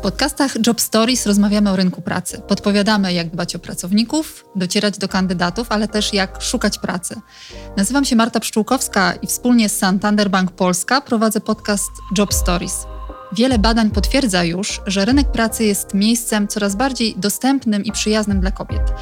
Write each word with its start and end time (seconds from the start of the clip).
podcastach 0.00 0.66
Job 0.66 0.80
Stories 0.80 1.26
rozmawiamy 1.26 1.70
o 1.70 1.76
rynku 1.76 2.02
pracy. 2.02 2.42
Podpowiadamy, 2.48 3.12
jak 3.12 3.30
dbać 3.30 3.56
o 3.56 3.58
pracowników, 3.58 4.44
docierać 4.56 4.98
do 4.98 5.08
kandydatów, 5.08 5.72
ale 5.72 5.88
też 5.88 6.12
jak 6.12 6.42
szukać 6.42 6.78
pracy. 6.78 7.20
Nazywam 7.76 8.04
się 8.04 8.16
Marta 8.16 8.40
Pszczółkowska 8.40 9.12
i 9.12 9.26
wspólnie 9.26 9.68
z 9.68 9.78
Santander 9.78 10.30
Bank 10.30 10.50
Polska 10.50 11.00
prowadzę 11.00 11.40
podcast 11.40 11.90
Job 12.18 12.34
Stories. 12.34 12.86
Wiele 13.32 13.58
badań 13.58 13.90
potwierdza 13.90 14.44
już, 14.44 14.80
że 14.86 15.04
rynek 15.04 15.32
pracy 15.32 15.64
jest 15.64 15.94
miejscem 15.94 16.48
coraz 16.48 16.76
bardziej 16.76 17.14
dostępnym 17.16 17.84
i 17.84 17.92
przyjaznym 17.92 18.40
dla 18.40 18.50
kobiet. 18.50 18.92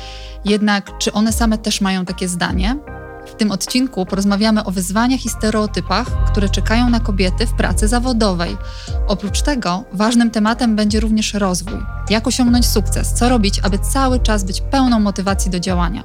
Jednak 0.45 0.99
czy 0.99 1.13
one 1.13 1.33
same 1.33 1.59
też 1.59 1.81
mają 1.81 2.05
takie 2.05 2.29
zdanie? 2.29 2.77
W 3.31 3.35
tym 3.35 3.53
odcinku 3.53 4.07
porozmawiamy 4.07 4.65
o 4.65 4.71
wyzwaniach 4.71 5.25
i 5.25 5.29
stereotypach, 5.29 6.07
które 6.31 6.49
czekają 6.49 6.91
na 6.91 7.01
kobiety 7.01 7.47
w 7.47 7.53
pracy 7.53 7.89
zawodowej. 7.89 8.57
Oprócz 9.07 9.43
tego 9.43 9.85
ważnym 9.93 10.31
tematem 10.31 10.77
będzie 10.77 11.01
również 11.01 11.35
rozwój. 11.35 11.81
Jak 12.11 12.27
osiągnąć 12.27 12.67
sukces, 12.67 13.13
co 13.15 13.29
robić, 13.29 13.61
aby 13.63 13.79
cały 13.79 14.21
czas 14.21 14.45
być 14.45 14.61
pełną 14.61 15.01
motywacji 15.01 15.51
do 15.51 15.61
działania. 15.61 16.05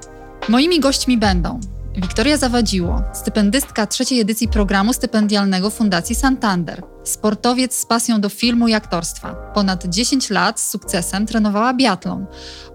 Moimi 0.49 0.80
gośćmi 0.80 1.17
będą 1.17 1.59
Wiktoria 1.95 2.38
Zawadziło, 2.38 3.02
stypendystka 3.13 3.88
trzeciej 3.88 4.20
edycji 4.20 4.47
programu 4.47 4.93
stypendialnego 4.93 5.70
Fundacji 5.70 6.16
Santander, 6.16 6.83
sportowiec 7.03 7.75
z 7.75 7.85
pasją 7.85 8.21
do 8.21 8.29
filmu 8.29 8.67
i 8.67 8.73
aktorstwa. 8.73 9.33
Ponad 9.33 9.85
10 9.85 10.29
lat 10.29 10.59
z 10.59 10.69
sukcesem 10.69 11.25
trenowała 11.25 11.73
biatlon. 11.73 12.25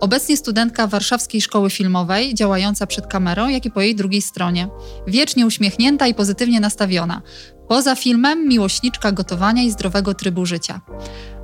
Obecnie 0.01 0.37
studentka 0.37 0.87
Warszawskiej 0.87 1.41
Szkoły 1.41 1.71
Filmowej, 1.71 2.35
działająca 2.35 2.87
przed 2.87 3.07
kamerą, 3.07 3.49
jak 3.49 3.65
i 3.65 3.71
po 3.71 3.81
jej 3.81 3.95
drugiej 3.95 4.23
stronie. 4.23 4.69
Wiecznie 5.07 5.47
uśmiechnięta 5.47 6.07
i 6.07 6.15
pozytywnie 6.15 6.61
nastawiona. 6.61 7.23
Poza 7.69 7.95
filmem 7.95 8.49
miłośniczka 8.49 9.13
gotowania 9.13 9.63
i 9.63 9.71
zdrowego 9.71 10.15
trybu 10.15 10.47
życia 10.47 10.81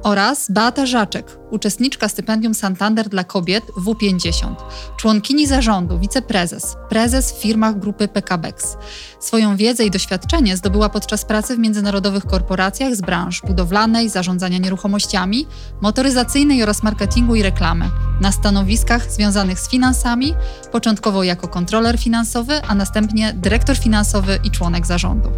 oraz 0.04 0.50
Beata 0.50 0.86
Żaczek, 0.86 1.38
uczestniczka 1.50 2.08
stypendium 2.08 2.54
Santander 2.54 3.08
dla 3.08 3.24
kobiet 3.24 3.64
W50, 3.64 4.54
członkini 4.96 5.46
zarządu, 5.46 5.98
wiceprezes, 5.98 6.76
prezes 6.88 7.32
w 7.32 7.42
firmach 7.42 7.78
grupy 7.78 8.08
PKBEX. 8.08 8.76
Swoją 9.20 9.56
wiedzę 9.56 9.84
i 9.84 9.90
doświadczenie 9.90 10.56
zdobyła 10.56 10.88
podczas 10.88 11.24
pracy 11.24 11.56
w 11.56 11.58
międzynarodowych 11.58 12.26
korporacjach 12.26 12.96
z 12.96 13.00
branż 13.00 13.42
budowlanej, 13.42 14.08
zarządzania 14.08 14.58
nieruchomościami, 14.58 15.46
motoryzacyjnej 15.80 16.62
oraz 16.62 16.82
marketingu 16.82 17.34
i 17.34 17.42
reklamy, 17.42 17.90
na 18.20 18.32
stanowiskach 18.32 19.12
związanych 19.12 19.60
z 19.60 19.68
finansami, 19.68 20.34
początkowo 20.72 21.22
jako 21.22 21.48
kontroler 21.48 21.98
finansowy, 21.98 22.62
a 22.68 22.74
następnie 22.74 23.32
dyrektor 23.32 23.76
finansowy 23.76 24.38
i 24.44 24.50
członek 24.50 24.86
zarządu. 24.86 25.30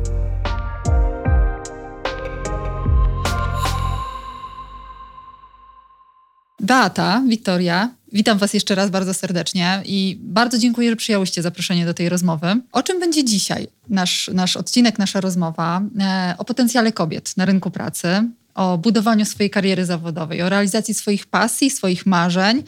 Beata, 6.61 7.23
Wiktoria, 7.29 7.91
witam 8.12 8.39
Was 8.39 8.55
jeszcze 8.55 8.75
raz 8.75 8.91
bardzo 8.91 9.15
serdecznie 9.15 9.83
i 9.85 10.19
bardzo 10.21 10.59
dziękuję, 10.59 10.91
że 10.91 10.97
przyjęłyście 10.97 11.43
zaproszenie 11.43 11.87
do 11.87 11.95
tej 11.95 12.09
rozmowy. 12.09 12.47
O 12.73 12.83
czym 12.83 13.01
będzie 13.01 13.25
dzisiaj 13.25 13.69
nasz, 13.89 14.31
nasz 14.35 14.57
odcinek, 14.57 14.98
nasza 14.98 15.21
rozmowa? 15.21 15.83
E, 16.01 16.35
o 16.39 16.45
potencjale 16.45 16.93
kobiet 16.93 17.37
na 17.37 17.45
rynku 17.45 17.71
pracy, 17.71 18.09
o 18.55 18.79
budowaniu 18.79 19.25
swojej 19.25 19.51
kariery 19.51 19.85
zawodowej, 19.85 20.43
o 20.43 20.48
realizacji 20.48 20.95
swoich 20.95 21.27
pasji, 21.27 21.71
swoich 21.71 22.07
marzeń, 22.07 22.63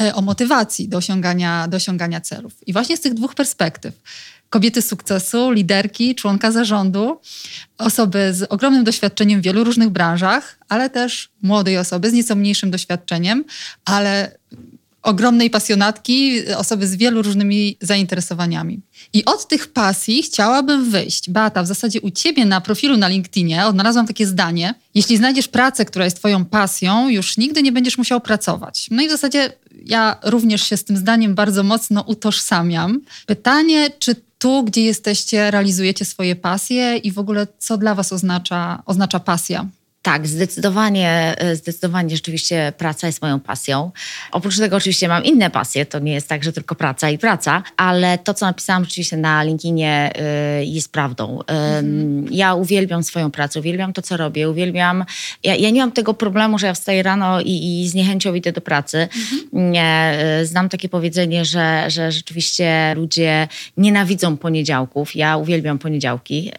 e, 0.00 0.14
o 0.14 0.22
motywacji 0.22 0.88
do 0.88 0.98
osiągania, 0.98 1.68
do 1.68 1.76
osiągania 1.76 2.20
celów. 2.20 2.52
I 2.66 2.72
właśnie 2.72 2.96
z 2.96 3.00
tych 3.00 3.14
dwóch 3.14 3.34
perspektyw 3.34 3.94
kobiety 4.54 4.82
sukcesu, 4.82 5.50
liderki, 5.50 6.14
członka 6.14 6.52
zarządu, 6.52 7.20
osoby 7.78 8.34
z 8.34 8.42
ogromnym 8.42 8.84
doświadczeniem 8.84 9.40
w 9.40 9.44
wielu 9.44 9.64
różnych 9.64 9.90
branżach, 9.90 10.58
ale 10.68 10.90
też 10.90 11.28
młodej 11.42 11.78
osoby 11.78 12.10
z 12.10 12.12
nieco 12.12 12.34
mniejszym 12.34 12.70
doświadczeniem, 12.70 13.44
ale 13.84 14.38
ogromnej 15.02 15.50
pasjonatki, 15.50 16.46
osoby 16.56 16.86
z 16.86 16.96
wielu 16.96 17.22
różnymi 17.22 17.76
zainteresowaniami. 17.80 18.80
I 19.12 19.24
od 19.24 19.48
tych 19.48 19.72
pasji 19.72 20.22
chciałabym 20.22 20.90
wyjść. 20.90 21.30
Beata, 21.30 21.62
w 21.62 21.66
zasadzie 21.66 22.00
u 22.00 22.10
ciebie 22.10 22.44
na 22.44 22.60
profilu 22.60 22.96
na 22.96 23.08
LinkedInie 23.08 23.66
odnalazłam 23.66 24.06
takie 24.06 24.26
zdanie: 24.26 24.74
jeśli 24.94 25.16
znajdziesz 25.16 25.48
pracę, 25.48 25.84
która 25.84 26.04
jest 26.04 26.16
twoją 26.16 26.44
pasją, 26.44 27.08
już 27.08 27.36
nigdy 27.36 27.62
nie 27.62 27.72
będziesz 27.72 27.98
musiał 27.98 28.20
pracować. 28.20 28.88
No 28.90 29.02
i 29.02 29.08
w 29.08 29.10
zasadzie 29.10 29.52
ja 29.84 30.16
również 30.22 30.62
się 30.62 30.76
z 30.76 30.84
tym 30.84 30.96
zdaniem 30.96 31.34
bardzo 31.34 31.62
mocno 31.62 32.04
utożsamiam. 32.06 33.00
Pytanie, 33.26 33.90
czy 33.98 34.16
tu, 34.44 34.64
gdzie 34.64 34.82
jesteście, 34.82 35.50
realizujecie 35.50 36.04
swoje 36.04 36.36
pasje 36.36 36.96
i 36.96 37.12
w 37.12 37.18
ogóle 37.18 37.46
co 37.58 37.78
dla 37.78 37.94
Was 37.94 38.12
oznacza, 38.12 38.82
oznacza 38.86 39.20
pasja? 39.20 39.66
Tak, 40.04 40.26
zdecydowanie, 40.26 41.34
e, 41.38 41.56
zdecydowanie 41.56 42.16
rzeczywiście 42.16 42.72
praca 42.78 43.06
jest 43.06 43.22
moją 43.22 43.40
pasją. 43.40 43.90
Oprócz 44.32 44.58
tego 44.58 44.76
oczywiście 44.76 45.08
mam 45.08 45.24
inne 45.24 45.50
pasje, 45.50 45.86
to 45.86 45.98
nie 45.98 46.12
jest 46.12 46.28
tak, 46.28 46.44
że 46.44 46.52
tylko 46.52 46.74
praca 46.74 47.10
i 47.10 47.18
praca, 47.18 47.62
ale 47.76 48.18
to, 48.18 48.34
co 48.34 48.46
napisałam 48.46 48.84
rzeczywiście 48.84 49.16
na 49.16 49.42
LinkedInie 49.42 50.12
y, 50.60 50.64
jest 50.64 50.92
prawdą. 50.92 51.40
Mhm. 51.46 52.26
Ja 52.30 52.54
uwielbiam 52.54 53.02
swoją 53.02 53.30
pracę, 53.30 53.60
uwielbiam 53.60 53.92
to, 53.92 54.02
co 54.02 54.16
robię, 54.16 54.50
uwielbiam... 54.50 55.04
Ja, 55.42 55.54
ja 55.54 55.70
nie 55.70 55.80
mam 55.80 55.92
tego 55.92 56.14
problemu, 56.14 56.58
że 56.58 56.66
ja 56.66 56.74
wstaję 56.74 57.02
rano 57.02 57.40
i, 57.40 57.82
i 57.82 57.88
z 57.88 57.94
niechęcią 57.94 58.34
idę 58.34 58.52
do 58.52 58.60
pracy. 58.60 59.08
Mhm. 59.52 59.74
Y, 60.42 60.46
znam 60.46 60.68
takie 60.68 60.88
powiedzenie, 60.88 61.44
że, 61.44 61.84
że 61.88 62.12
rzeczywiście 62.12 62.94
ludzie 62.96 63.48
nienawidzą 63.76 64.36
poniedziałków. 64.36 65.16
Ja 65.16 65.36
uwielbiam 65.36 65.78
poniedziałki. 65.78 66.52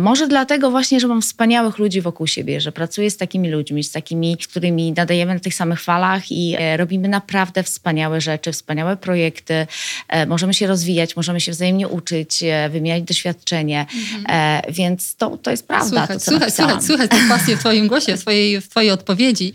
Może 0.00 0.28
dlatego 0.28 0.70
właśnie, 0.70 1.00
że 1.00 1.08
mam 1.08 1.22
wspaniałych 1.22 1.78
ludzi 1.78 2.00
wokół 2.00 2.15
wokół 2.16 2.26
siebie, 2.26 2.60
że 2.60 2.72
pracuję 2.72 3.10
z 3.10 3.16
takimi 3.16 3.50
ludźmi, 3.50 3.84
z 3.84 3.90
takimi, 3.90 4.36
z 4.40 4.46
którymi 4.46 4.92
nadajemy 4.92 5.34
na 5.34 5.40
tych 5.40 5.54
samych 5.54 5.80
falach 5.80 6.32
i 6.32 6.56
e, 6.58 6.76
robimy 6.76 7.08
naprawdę 7.08 7.62
wspaniałe 7.62 8.20
rzeczy, 8.20 8.52
wspaniałe 8.52 8.96
projekty. 8.96 9.66
E, 10.08 10.26
możemy 10.26 10.54
się 10.54 10.66
rozwijać, 10.66 11.16
możemy 11.16 11.40
się 11.40 11.52
wzajemnie 11.52 11.88
uczyć, 11.88 12.42
e, 12.42 12.68
wymieniać 12.68 13.02
doświadczenie, 13.02 13.86
mhm. 14.14 14.62
więc 14.72 15.16
to, 15.16 15.36
to 15.36 15.50
jest 15.50 15.68
prawda. 15.68 16.06
Słuchaj, 16.18 16.46
to, 16.46 16.50
słuchaj, 16.50 16.82
słuchaj 16.82 17.08
tę 17.08 17.16
pasję 17.28 17.56
w 17.56 17.60
twoim 17.60 17.88
głosie, 17.88 18.16
w 18.16 18.20
twojej, 18.20 18.60
w 18.60 18.68
twojej 18.68 18.90
odpowiedzi. 18.90 19.52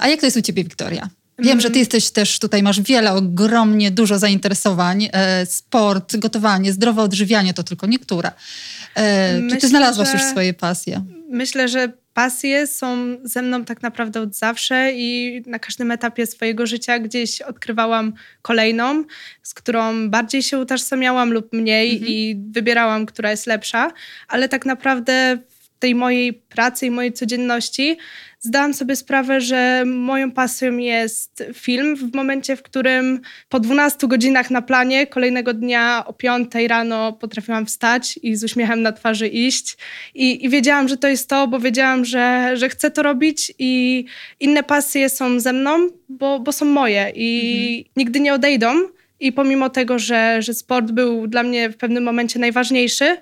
A 0.00 0.08
jak 0.08 0.20
to 0.20 0.26
jest 0.26 0.36
u 0.36 0.42
ciebie, 0.42 0.64
Wiktoria? 0.64 1.08
Wiem, 1.38 1.60
że 1.60 1.68
ty 1.68 1.74
mm. 1.74 1.78
jesteś 1.78 2.10
też 2.10 2.38
tutaj, 2.38 2.62
masz 2.62 2.80
wiele, 2.80 3.12
ogromnie 3.12 3.90
dużo 3.90 4.18
zainteresowań. 4.18 5.08
sport, 5.44 6.16
gotowanie, 6.16 6.72
zdrowe 6.72 7.02
odżywianie 7.02 7.54
to 7.54 7.62
tylko 7.62 7.86
niektóre. 7.86 8.32
Myślę, 8.96 9.50
Czy 9.50 9.56
ty 9.56 9.68
znalazłaś 9.68 10.08
że... 10.08 10.14
już 10.14 10.22
swoje 10.22 10.54
pasje? 10.54 11.02
Myślę, 11.30 11.68
że 11.68 11.92
pasje 12.14 12.66
są 12.66 13.16
ze 13.22 13.42
mną 13.42 13.64
tak 13.64 13.82
naprawdę 13.82 14.20
od 14.20 14.34
zawsze 14.34 14.92
i 14.92 15.42
na 15.46 15.58
każdym 15.58 15.90
etapie 15.90 16.26
swojego 16.26 16.66
życia 16.66 16.98
gdzieś 16.98 17.42
odkrywałam 17.42 18.12
kolejną, 18.42 19.04
z 19.42 19.54
którą 19.54 20.10
bardziej 20.10 20.42
się 20.42 20.58
utożsamiałam 20.58 21.32
lub 21.32 21.52
mniej 21.52 21.90
mhm. 21.90 22.12
i 22.12 22.36
wybierałam, 22.50 23.06
która 23.06 23.30
jest 23.30 23.46
lepsza, 23.46 23.92
ale 24.28 24.48
tak 24.48 24.66
naprawdę 24.66 25.38
w 25.48 25.78
tej 25.78 25.94
mojej 25.94 26.32
pracy 26.32 26.86
i 26.86 26.90
mojej 26.90 27.12
codzienności 27.12 27.96
zdałam 28.40 28.74
sobie 28.74 28.96
sprawę, 28.96 29.40
że 29.40 29.84
moją 29.86 30.30
pasją 30.30 30.76
jest 30.76 31.44
film 31.54 31.96
w 31.96 32.14
momencie, 32.14 32.56
w 32.56 32.62
którym 32.62 33.20
po 33.48 33.60
12 33.60 34.08
godzinach 34.08 34.50
na 34.50 34.62
planie 34.62 35.06
kolejnego 35.06 35.54
dnia 35.54 36.04
o 36.06 36.12
5 36.12 36.52
rano 36.68 37.12
potrafiłam 37.12 37.66
wstać 37.66 38.18
i 38.22 38.36
z 38.36 38.44
uśmiechem 38.44 38.82
na 38.82 38.92
twarzy 38.92 39.28
iść. 39.28 39.76
I, 40.14 40.44
i 40.44 40.48
wiedziałam, 40.48 40.88
że 40.88 40.96
to 40.96 41.08
jest 41.08 41.28
to, 41.28 41.48
bo 41.48 41.58
wiedziałam, 41.58 42.04
że, 42.04 42.50
że 42.54 42.68
chcę 42.68 42.90
to 42.90 43.02
robić 43.02 43.52
i 43.58 44.04
inne 44.40 44.62
pasje 44.62 45.08
są 45.08 45.40
ze 45.40 45.52
mną, 45.52 45.88
bo, 46.08 46.40
bo 46.40 46.52
są 46.52 46.64
moje 46.64 47.12
i 47.14 47.76
mhm. 47.78 47.92
nigdy 47.96 48.20
nie 48.20 48.34
odejdą. 48.34 48.74
I 49.20 49.32
pomimo 49.32 49.70
tego, 49.70 49.98
że, 49.98 50.42
że 50.42 50.54
sport 50.54 50.90
był 50.90 51.26
dla 51.26 51.42
mnie 51.42 51.70
w 51.70 51.76
pewnym 51.76 52.04
momencie 52.04 52.38
najważniejszy, 52.38 53.16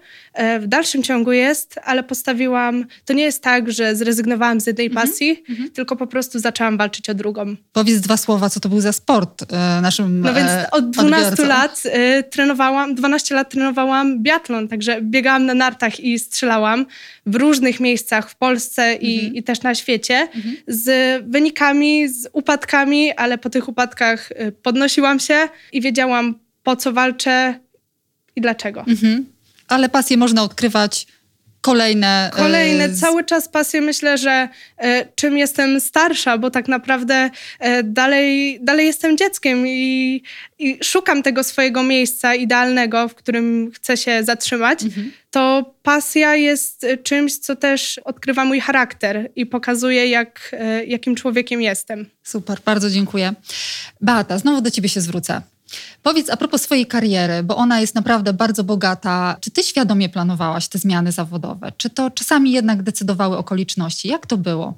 w 0.60 0.66
dalszym 0.66 1.02
ciągu 1.02 1.32
jest, 1.32 1.74
ale 1.84 2.02
postawiłam. 2.02 2.84
To 3.04 3.12
nie 3.12 3.22
jest 3.22 3.42
tak, 3.42 3.72
że 3.72 3.96
zrezygnowałam 3.96 4.60
z 4.60 4.66
jednej 4.66 4.86
mm 4.86 4.98
-hmm. 4.98 5.08
pasji, 5.08 5.44
mm 5.48 5.62
-hmm. 5.62 5.70
tylko 5.70 5.96
po 5.96 6.06
prostu 6.06 6.38
zaczęłam 6.38 6.78
walczyć 6.78 7.10
o 7.10 7.14
drugą. 7.14 7.56
Powiedz 7.72 8.00
dwa 8.00 8.16
słowa, 8.16 8.50
co 8.50 8.60
to 8.60 8.68
był 8.68 8.80
za 8.80 8.92
sport 8.92 9.52
e, 9.52 9.80
naszym 9.80 10.20
No 10.20 10.34
więc 10.34 10.50
e, 10.50 10.70
od 10.70 10.90
12 10.90 11.26
odbiorcom. 11.26 11.48
lat 11.48 11.82
e, 11.84 12.22
trenowałam, 12.22 12.94
12 12.94 13.34
lat 13.34 13.50
trenowałam 13.50 14.22
biatlon, 14.22 14.68
także 14.68 15.02
biegałam 15.02 15.46
na 15.46 15.54
nartach 15.54 16.00
i 16.00 16.18
strzelałam 16.18 16.86
w 17.26 17.34
różnych 17.34 17.80
miejscach 17.80 18.30
w 18.30 18.36
Polsce 18.36 18.82
mm 18.82 18.98
-hmm. 18.98 19.02
i, 19.02 19.14
mhm. 19.14 19.34
i, 19.34 19.42
też 19.42 19.62
na 19.62 19.74
świecie, 19.74 20.28
mhm. 20.34 20.56
z 20.66 20.88
wynikami, 21.30 22.08
z 22.08 22.28
upadkami, 22.32 23.12
ale 23.12 23.38
po 23.38 23.50
tych 23.50 23.68
upadkach 23.68 24.32
e, 24.32 24.52
podnosiłam 24.52 25.20
się 25.20 25.48
i 25.72 25.80
wiedziałam, 25.80 26.34
po 26.62 26.76
co 26.76 26.92
walczę 26.92 27.60
i 28.36 28.40
dlaczego. 28.40 28.84
Mhm. 28.88 29.26
Ale 29.68 29.88
pasję 29.88 30.16
można 30.16 30.42
odkrywać 30.42 31.06
kolejne... 31.60 32.30
Kolejne, 32.36 32.84
e, 32.84 32.94
cały 32.94 33.24
czas 33.24 33.48
pasje. 33.48 33.80
Myślę, 33.80 34.18
że 34.18 34.48
e, 34.78 35.06
czym 35.14 35.38
jestem 35.38 35.80
starsza, 35.80 36.38
bo 36.38 36.50
tak 36.50 36.68
naprawdę 36.68 37.30
e, 37.58 37.82
dalej, 37.82 38.58
dalej 38.62 38.86
jestem 38.86 39.16
dzieckiem 39.16 39.66
i, 39.66 40.22
i, 40.58 40.78
szukam 40.82 41.22
tego 41.22 41.44
swojego 41.44 41.82
miejsca 41.82 42.34
idealnego, 42.34 43.08
w 43.08 43.14
którym 43.14 43.70
chcę 43.74 43.96
się 43.96 44.24
zatrzymać, 44.24 44.82
mhm. 44.82 45.12
to 45.30 45.74
pasja 45.82 46.36
jest 46.36 46.86
czymś, 47.02 47.38
co 47.38 47.56
też 47.56 48.00
odkrywa 48.04 48.44
mój 48.44 48.60
charakter 48.60 49.30
i 49.36 49.46
pokazuje, 49.46 50.06
jak, 50.06 50.56
jakim 50.86 51.14
człowiekiem 51.14 51.62
jestem. 51.62 52.06
Super, 52.22 52.58
bardzo 52.64 52.90
dziękuję. 52.90 53.34
Beata, 54.00 54.38
znowu 54.38 54.60
do 54.60 54.70
ciebie 54.70 54.88
się 54.88 55.00
zwrócę. 55.00 55.42
Powiedz 56.02 56.30
a 56.30 56.36
propos 56.36 56.62
swojej 56.62 56.86
kariery, 56.86 57.42
bo 57.42 57.56
ona 57.56 57.80
jest 57.80 57.94
naprawdę 57.94 58.32
bardzo 58.32 58.64
bogata. 58.64 59.36
Czy 59.40 59.50
ty 59.50 59.62
świadomie 59.62 60.08
planowałaś 60.08 60.68
te 60.68 60.78
zmiany 60.78 61.12
zawodowe? 61.12 61.72
Czy 61.76 61.90
to 61.90 62.10
czasami 62.10 62.52
jednak 62.52 62.82
decydowały 62.82 63.36
okoliczności? 63.38 64.08
Jak 64.08 64.26
to 64.26 64.36
było? 64.36 64.74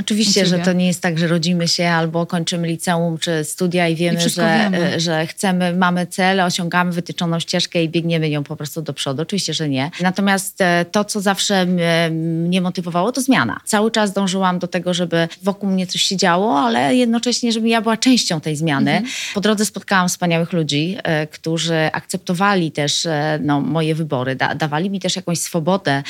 Oczywiście, 0.00 0.46
że 0.46 0.58
to 0.58 0.72
nie 0.72 0.86
jest 0.86 1.02
tak, 1.02 1.18
że 1.18 1.26
rodzimy 1.26 1.68
się 1.68 1.88
albo 1.88 2.26
kończymy 2.26 2.68
liceum 2.68 3.18
czy 3.18 3.44
studia 3.44 3.88
i 3.88 3.96
wiemy, 3.96 4.18
I 4.26 4.30
że, 4.30 4.58
wiemy. 4.58 4.94
E, 4.94 5.00
że 5.00 5.26
chcemy, 5.26 5.74
mamy 5.74 6.06
cel, 6.06 6.40
osiągamy 6.40 6.92
wytyczoną 6.92 7.40
ścieżkę 7.40 7.82
i 7.82 7.88
biegniemy 7.88 8.28
ją 8.28 8.44
po 8.44 8.56
prostu 8.56 8.82
do 8.82 8.92
przodu. 8.92 9.22
Oczywiście, 9.22 9.54
że 9.54 9.68
nie. 9.68 9.90
Natomiast 10.00 10.60
e, 10.60 10.84
to, 10.90 11.04
co 11.04 11.20
zawsze 11.20 11.66
mnie 12.10 12.60
motywowało, 12.60 13.12
to 13.12 13.20
zmiana. 13.20 13.60
Cały 13.64 13.90
czas 13.90 14.12
dążyłam 14.12 14.58
do 14.58 14.68
tego, 14.68 14.94
żeby 14.94 15.28
wokół 15.42 15.70
mnie 15.70 15.86
coś 15.86 16.02
się 16.02 16.16
działo, 16.16 16.60
ale 16.60 16.94
jednocześnie, 16.96 17.52
żeby 17.52 17.68
ja 17.68 17.80
była 17.80 17.96
częścią 17.96 18.40
tej 18.40 18.56
zmiany. 18.56 18.90
Mhm. 18.90 19.12
Po 19.34 19.40
drodze 19.40 19.64
spotkałam 19.64 20.08
wspaniałych 20.08 20.52
ludzi, 20.52 20.96
e, 21.02 21.26
którzy 21.26 21.90
akceptowali 21.92 22.72
też 22.72 23.06
no, 23.40 23.60
moje 23.60 23.94
wybory, 23.94 24.36
da, 24.36 24.54
dawali 24.54 24.90
mi 24.90 25.00
też 25.00 25.16
jakąś 25.16 25.38
swobodę 25.38 26.02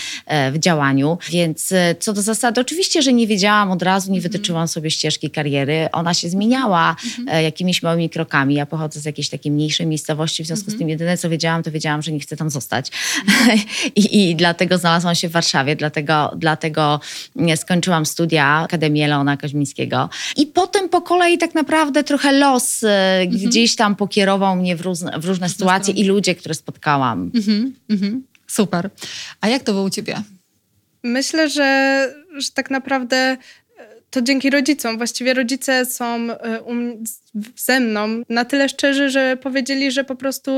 w 0.52 0.58
działaniu, 0.58 1.18
więc 1.30 1.72
co 2.00 2.12
do 2.12 2.22
zasady, 2.22 2.60
oczywiście, 2.60 3.02
że 3.02 3.12
nie 3.12 3.26
wiedziałam 3.26 3.70
od 3.70 3.77
razu 3.82 4.12
nie 4.12 4.18
mhm. 4.18 4.32
wytyczyłam 4.32 4.68
sobie 4.68 4.90
ścieżki 4.90 5.30
kariery. 5.30 5.88
Ona 5.92 6.14
się 6.14 6.28
zmieniała 6.28 6.96
mhm. 7.04 7.28
E, 7.28 7.42
jakimiś 7.42 7.82
małymi 7.82 8.10
krokami. 8.10 8.54
Ja 8.54 8.66
pochodzę 8.66 9.00
z 9.00 9.04
jakiejś 9.04 9.28
takiej 9.28 9.52
mniejszej 9.52 9.86
miejscowości, 9.86 10.44
w 10.44 10.46
związku 10.46 10.64
z 10.64 10.74
mhm. 10.74 10.78
tym 10.78 10.88
jedyne 10.88 11.18
co 11.18 11.30
wiedziałam, 11.30 11.62
to 11.62 11.70
wiedziałam, 11.70 12.02
że 12.02 12.12
nie 12.12 12.20
chcę 12.20 12.36
tam 12.36 12.50
zostać. 12.50 12.90
I, 13.96 14.30
I, 14.30 14.36
dlatego 14.36 14.78
znalazłam 14.78 15.14
się 15.14 15.28
w 15.28 15.32
Warszawie, 15.32 15.76
dlatego, 15.76 16.32
dlatego 16.36 17.00
skończyłam 17.56 18.06
studia 18.06 18.46
Akademii 18.46 19.06
Leona 19.06 19.36
Koźmińskiego. 19.36 20.08
I 20.36 20.46
potem 20.46 20.88
po 20.88 21.00
kolei 21.00 21.38
tak 21.38 21.54
naprawdę 21.54 22.04
trochę 22.04 22.32
los 22.32 22.84
e, 22.84 23.26
gdzieś 23.26 23.76
tam 23.76 23.96
pokierował 23.96 24.56
mnie 24.56 24.76
w, 24.76 24.80
różne, 24.80 25.18
w 25.18 25.24
różne 25.24 25.48
sytuacje 25.48 25.94
i 25.94 26.04
ludzie, 26.04 26.34
które 26.34 26.54
spotkałam. 26.54 27.30
Super. 28.46 28.90
A 29.40 29.48
jak 29.48 29.62
to 29.62 29.72
było 29.72 29.84
u 29.84 29.90
ciebie? 29.90 30.22
Myślę, 31.02 31.50
że, 31.50 32.08
że 32.38 32.50
tak 32.50 32.70
naprawdę 32.70 33.36
to 34.10 34.22
dzięki 34.22 34.50
rodzicom. 34.50 34.98
Właściwie 34.98 35.34
rodzice 35.34 35.84
są 35.84 36.04
e, 36.30 36.62
um, 36.62 37.04
ze 37.56 37.80
mną 37.80 38.22
na 38.28 38.44
tyle 38.44 38.68
szczerzy, 38.68 39.10
że 39.10 39.36
powiedzieli, 39.36 39.90
że 39.90 40.04
po 40.04 40.16
prostu 40.16 40.50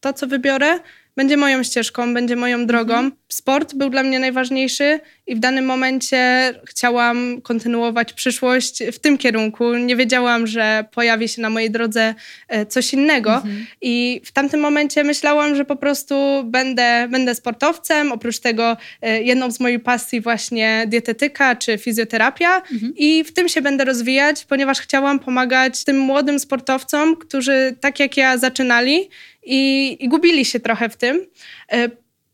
to, 0.00 0.12
co 0.12 0.26
wybiorę, 0.26 0.78
będzie 1.16 1.36
moją 1.36 1.62
ścieżką, 1.62 2.14
będzie 2.14 2.36
moją 2.36 2.66
drogą. 2.66 2.94
Mhm. 2.94 3.12
Sport 3.28 3.74
był 3.74 3.90
dla 3.90 4.02
mnie 4.02 4.20
najważniejszy 4.20 5.00
i 5.30 5.34
w 5.34 5.38
danym 5.38 5.64
momencie 5.64 6.54
chciałam 6.64 7.40
kontynuować 7.42 8.12
przyszłość 8.12 8.82
w 8.92 8.98
tym 8.98 9.18
kierunku. 9.18 9.74
Nie 9.74 9.96
wiedziałam, 9.96 10.46
że 10.46 10.84
pojawi 10.92 11.28
się 11.28 11.42
na 11.42 11.50
mojej 11.50 11.70
drodze 11.70 12.14
e, 12.48 12.66
coś 12.66 12.92
innego. 12.92 13.34
Mhm. 13.34 13.66
I 13.80 14.20
w 14.24 14.32
tamtym 14.32 14.60
momencie 14.60 15.04
myślałam, 15.04 15.56
że 15.56 15.64
po 15.64 15.76
prostu 15.76 16.14
będę, 16.44 17.08
będę 17.10 17.34
sportowcem. 17.34 18.12
Oprócz 18.12 18.38
tego 18.38 18.76
e, 19.02 19.22
jedną 19.22 19.50
z 19.50 19.60
moich 19.60 19.82
pasji 19.82 20.20
właśnie 20.20 20.84
dietetyka 20.86 21.56
czy 21.56 21.78
fizjoterapia. 21.78 22.56
Mhm. 22.56 22.92
I 22.96 23.24
w 23.24 23.32
tym 23.32 23.48
się 23.48 23.62
będę 23.62 23.84
rozwijać, 23.84 24.44
ponieważ 24.44 24.80
chciałam 24.80 25.18
pomagać 25.18 25.84
tym 25.84 25.98
młodym 25.98 26.38
sportowcom, 26.38 27.16
którzy 27.16 27.76
tak 27.80 28.00
jak 28.00 28.16
ja 28.16 28.38
zaczynali 28.38 29.08
i, 29.42 29.96
i 30.00 30.08
gubili 30.08 30.44
się 30.44 30.60
trochę 30.60 30.88
w 30.88 30.96
tym. 30.96 31.26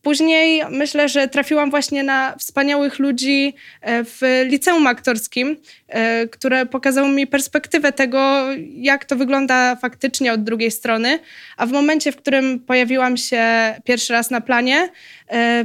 E, 0.06 0.08
później 0.08 0.62
myślę, 0.70 1.08
że 1.08 1.28
trafiłam 1.28 1.70
właśnie 1.70 2.02
na 2.02 2.36
wspaniałych 2.38 2.98
ludzi 2.98 3.54
e, 3.80 4.04
w 4.04 4.20
liceum 4.44 4.86
aktorskim, 4.86 5.56
e, 5.88 6.28
które 6.28 6.66
pokazały 6.66 7.08
mi 7.08 7.26
perspektywę 7.26 7.92
tego, 7.92 8.46
jak 8.74 9.04
to 9.04 9.16
wygląda 9.16 9.76
faktycznie 9.76 10.32
od 10.32 10.44
drugiej 10.44 10.70
strony. 10.70 11.18
A 11.56 11.66
w 11.66 11.72
momencie, 11.72 12.12
w 12.12 12.16
którym 12.16 12.60
pojawiłam 12.60 13.16
się 13.16 13.44
pierwszy 13.84 14.12
raz 14.12 14.30
na 14.30 14.40
planie, 14.40 14.88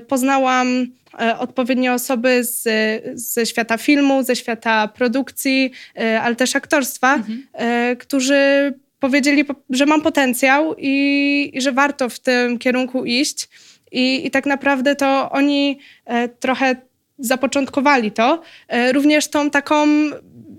poznałam 0.08 0.88
odpowiednie 1.40 1.94
osoby 1.94 2.44
z, 2.44 2.64
ze 3.14 3.46
świata 3.46 3.78
filmu, 3.78 4.24
ze 4.24 4.36
świata 4.36 4.88
produkcji, 4.88 5.72
ale 6.22 6.36
też 6.36 6.56
aktorstwa, 6.56 7.16
mhm. 7.16 7.48
którzy 7.98 8.74
powiedzieli, 9.00 9.46
że 9.70 9.86
mam 9.86 10.02
potencjał 10.02 10.76
i, 10.78 11.52
i 11.54 11.62
że 11.62 11.72
warto 11.72 12.10
w 12.10 12.20
tym 12.20 12.60
kierunku 12.60 13.06
iść. 13.06 13.50
I, 13.92 14.28
I, 14.28 14.32
tak 14.32 14.46
naprawdę 14.46 14.96
to 14.96 15.32
oni 15.32 15.80
e, 16.06 16.30
trochę 16.30 16.76
zapoczątkowali 17.20 18.12
to, 18.12 18.42
e, 18.68 18.92
również 18.92 19.28
tą 19.28 19.50
taką 19.50 19.88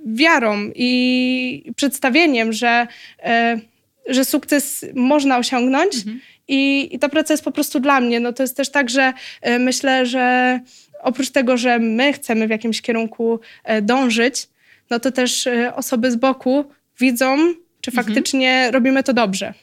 wiarą 0.07 0.71
i 0.75 1.73
przedstawieniem, 1.77 2.53
że, 2.53 2.87
e, 3.23 3.61
że 4.07 4.25
sukces 4.25 4.85
można 4.95 5.39
osiągnąć. 5.39 5.97
Mhm. 5.97 6.21
I, 6.49 6.89
I 6.93 6.99
ta 6.99 7.09
praca 7.09 7.35
jest 7.35 7.45
po 7.45 7.53
prostu 7.53 7.81
dla 7.81 8.01
mnie. 8.01 8.21
No 8.21 8.33
to 8.33 8.43
jest 8.43 8.57
też 8.57 8.71
tak, 8.71 8.91
że 8.91 9.13
myślę, 9.59 10.07
że 10.07 10.61
oprócz 11.03 11.31
tego, 11.31 11.57
że 11.57 11.79
my 11.79 12.13
chcemy 12.13 12.47
w 12.47 12.51
jakimś 12.51 12.83
kierunku 12.83 13.41
dążyć, 13.83 14.49
no 14.91 15.01
to 15.01 15.13
też 15.13 15.49
osoby 15.75 16.11
z 16.11 16.17
boku 16.17 16.65
widzą, 17.01 17.37
czy 17.81 17.91
mhm. 17.91 18.07
faktycznie 18.07 18.51
mhm. 18.51 18.75
robimy 18.75 19.03
to 19.03 19.13
dobrze. 19.13 19.55